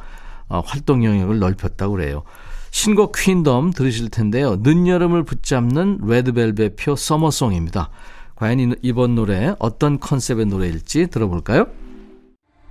활동 0.49 1.03
영역을 1.03 1.39
넓혔다고 1.39 1.95
그래요. 1.95 2.23
신곡 2.71 3.13
퀸덤 3.15 3.71
들으실 3.71 4.09
텐데요. 4.09 4.57
늦여름을 4.57 5.23
붙잡는 5.23 5.99
레드벨벳표 6.03 6.95
서머송입니다. 6.95 7.89
과연 8.35 8.75
이번 8.81 9.15
노래 9.15 9.55
어떤 9.59 9.99
컨셉의 9.99 10.45
노래일지 10.45 11.07
들어볼까요? 11.07 11.67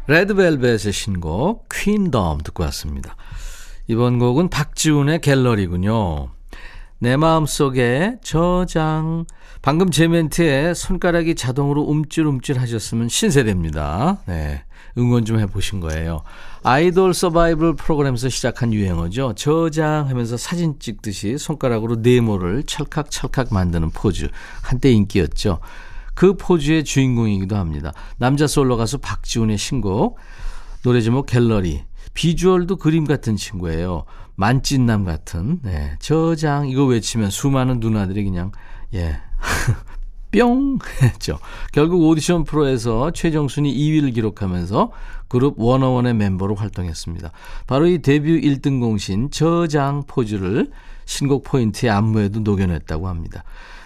레드벨벳의 0.06 0.92
신곡 0.92 1.68
퀸덤 1.72 2.38
듣고 2.42 2.62
왔습니다. 2.64 3.16
이번 3.88 4.18
곡은 4.18 4.48
박지훈의 4.48 5.20
갤러리군요. 5.20 6.28
내 6.98 7.16
마음속에 7.16 8.16
저장. 8.22 9.26
방금 9.66 9.90
제 9.90 10.06
멘트에 10.06 10.74
손가락이 10.74 11.34
자동으로 11.34 11.82
움찔움찔 11.82 12.56
하셨으면 12.60 13.08
신세대입니다. 13.08 14.18
네. 14.26 14.62
응원 14.96 15.24
좀 15.24 15.40
해보신 15.40 15.80
거예요. 15.80 16.22
아이돌 16.62 17.12
서바이벌 17.12 17.74
프로그램에서 17.74 18.28
시작한 18.28 18.72
유행어죠. 18.72 19.32
저장하면서 19.34 20.36
사진 20.36 20.78
찍듯이 20.78 21.36
손가락으로 21.36 21.96
네모를 21.96 22.62
찰칵찰칵 22.62 23.52
만드는 23.52 23.90
포즈. 23.90 24.28
한때 24.62 24.92
인기였죠. 24.92 25.58
그 26.14 26.36
포즈의 26.36 26.84
주인공이기도 26.84 27.56
합니다. 27.56 27.92
남자 28.18 28.46
솔로 28.46 28.76
가수 28.76 28.98
박지훈의 28.98 29.58
신곡. 29.58 30.16
노래 30.84 31.00
제목 31.00 31.26
갤러리. 31.26 31.82
비주얼도 32.14 32.76
그림 32.76 33.04
같은 33.04 33.34
친구예요. 33.34 34.04
만찢남 34.36 35.04
같은. 35.04 35.58
네. 35.64 35.96
저장. 35.98 36.68
이거 36.68 36.84
외치면 36.84 37.30
수많은 37.30 37.80
누나들이 37.80 38.22
그냥, 38.22 38.52
예. 38.94 39.25
뿅! 40.32 40.78
했죠. 41.02 41.38
결국 41.72 42.02
오디션 42.02 42.44
프로에서 42.44 43.10
최종 43.12 43.48
순위 43.48 43.74
2위를 43.74 44.14
기록하면서 44.14 44.90
그룹 45.28 45.58
워너원의 45.58 46.14
멤버로 46.14 46.54
활동했습니다. 46.54 47.32
바로 47.66 47.86
이 47.86 47.98
데뷔 47.98 48.40
1등 48.40 48.80
공신 48.80 49.30
저장 49.30 50.04
포즈를 50.06 50.70
신곡 51.04 51.44
포인트 51.44 51.90
안무에도 51.90 52.40
녹여냈다고 52.40 53.08
합니다. 53.08 53.44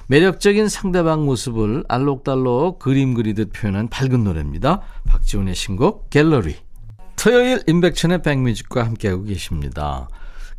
매력적인 0.08 0.68
상대방 0.68 1.24
모습을 1.24 1.84
알록달록 1.88 2.80
그림 2.80 3.14
그리듯 3.14 3.52
표현한 3.52 3.88
밝은 3.88 4.24
노래입니다. 4.24 4.80
박지훈의 5.06 5.54
신곡 5.54 6.10
갤러리. 6.10 6.56
토요일 7.14 7.62
인백천의 7.66 8.22
백뮤직과 8.22 8.84
함께하고 8.84 9.24
계십니다. 9.24 10.08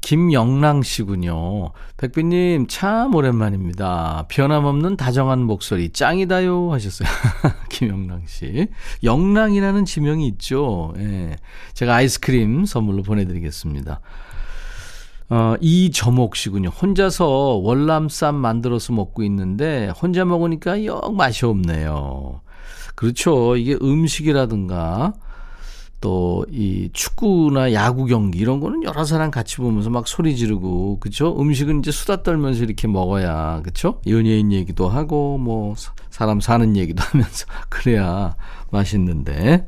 김영랑 0.02 0.82
씨군요. 0.82 1.72
백비님, 1.98 2.66
참 2.68 3.14
오랜만입니다. 3.14 4.26
변함없는 4.30 4.98
다정한 4.98 5.44
목소리, 5.44 5.92
짱이다요. 5.92 6.72
하셨어요. 6.74 7.08
김영랑 7.70 8.24
씨. 8.26 8.68
영랑이라는 9.04 9.86
지명이 9.86 10.28
있죠. 10.30 10.94
예. 10.98 11.36
제가 11.74 11.96
아이스크림 11.96 12.66
선물로 12.66 13.04
보내드리겠습니다. 13.04 14.02
어, 15.30 15.56
이저목 15.62 16.36
씨군요. 16.36 16.70
혼자서 16.70 17.28
월남쌈 17.64 18.36
만들어서 18.36 18.94
먹고 18.94 19.24
있는데, 19.24 19.90
혼자 20.02 20.26
먹으니까 20.26 20.84
영 20.84 21.00
맛이 21.16 21.46
없네요. 21.46 22.42
그렇죠. 22.96 23.56
이게 23.56 23.78
음식이라든가 23.82 25.14
또 26.02 26.32
이 26.52 26.90
축구나 26.94 27.74
야구 27.74 28.06
경기 28.06 28.40
이런 28.40 28.60
거는 28.60 28.84
여러 28.84 29.06
사람 29.06 29.32
같이 29.32 29.58
보면서 29.58 29.90
막 29.90 30.08
소리 30.08 30.36
지르고 30.36 31.00
그렇죠. 31.00 31.40
음식은 31.40 31.80
이제 31.80 31.92
수다 31.92 32.24
떨면서 32.24 32.64
이렇게 32.64 32.88
먹어야 32.88 33.62
그렇죠. 33.62 34.02
연예인 34.08 34.52
얘기도 34.52 34.90
하고 34.90 35.38
뭐 35.38 35.76
사람 36.10 36.42
사는 36.42 36.76
얘기도 36.76 37.02
하면서 37.08 37.46
그래야 37.70 38.36
맛있는데 38.70 39.66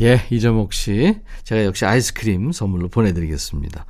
예 0.00 0.22
이정옥 0.30 0.72
씨 0.72 1.16
제가 1.44 1.64
역시 1.64 1.84
아이스크림 1.84 2.52
선물로 2.52 2.88
보내 2.88 3.12
드리겠습니다. 3.12 3.86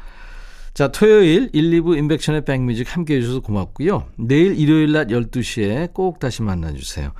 자, 0.75 0.89
토요일 0.89 1.49
1, 1.55 1.71
2부 1.81 1.97
인백션의 1.97 2.45
백뮤직 2.45 2.95
함께 2.95 3.17
해주셔서 3.17 3.41
고맙고요. 3.41 4.09
내일 4.17 4.59
일요일 4.61 4.93
낮 4.93 5.09
12시에 5.09 5.95
꼭 5.95 6.19
다시 6.19 6.43
만나주세요. 6.43 7.13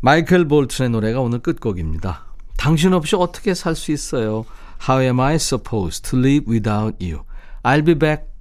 마이클 0.00 0.46
볼튼의 0.46 0.90
노래가 0.90 1.20
오늘 1.20 1.40
끝곡입니다. 1.40 2.31
당신 2.56 2.92
없이 2.92 3.16
어떻게 3.16 3.54
살 3.54 3.74
수 3.74 3.92
있어요? 3.92 4.44
How 4.88 5.00
am 5.00 5.20
I 5.20 5.36
supposed 5.36 6.08
to 6.10 6.18
live 6.18 6.44
without 6.48 6.96
you? 7.00 7.22
I'll 7.62 7.84
be 7.84 7.94
back. 7.94 8.31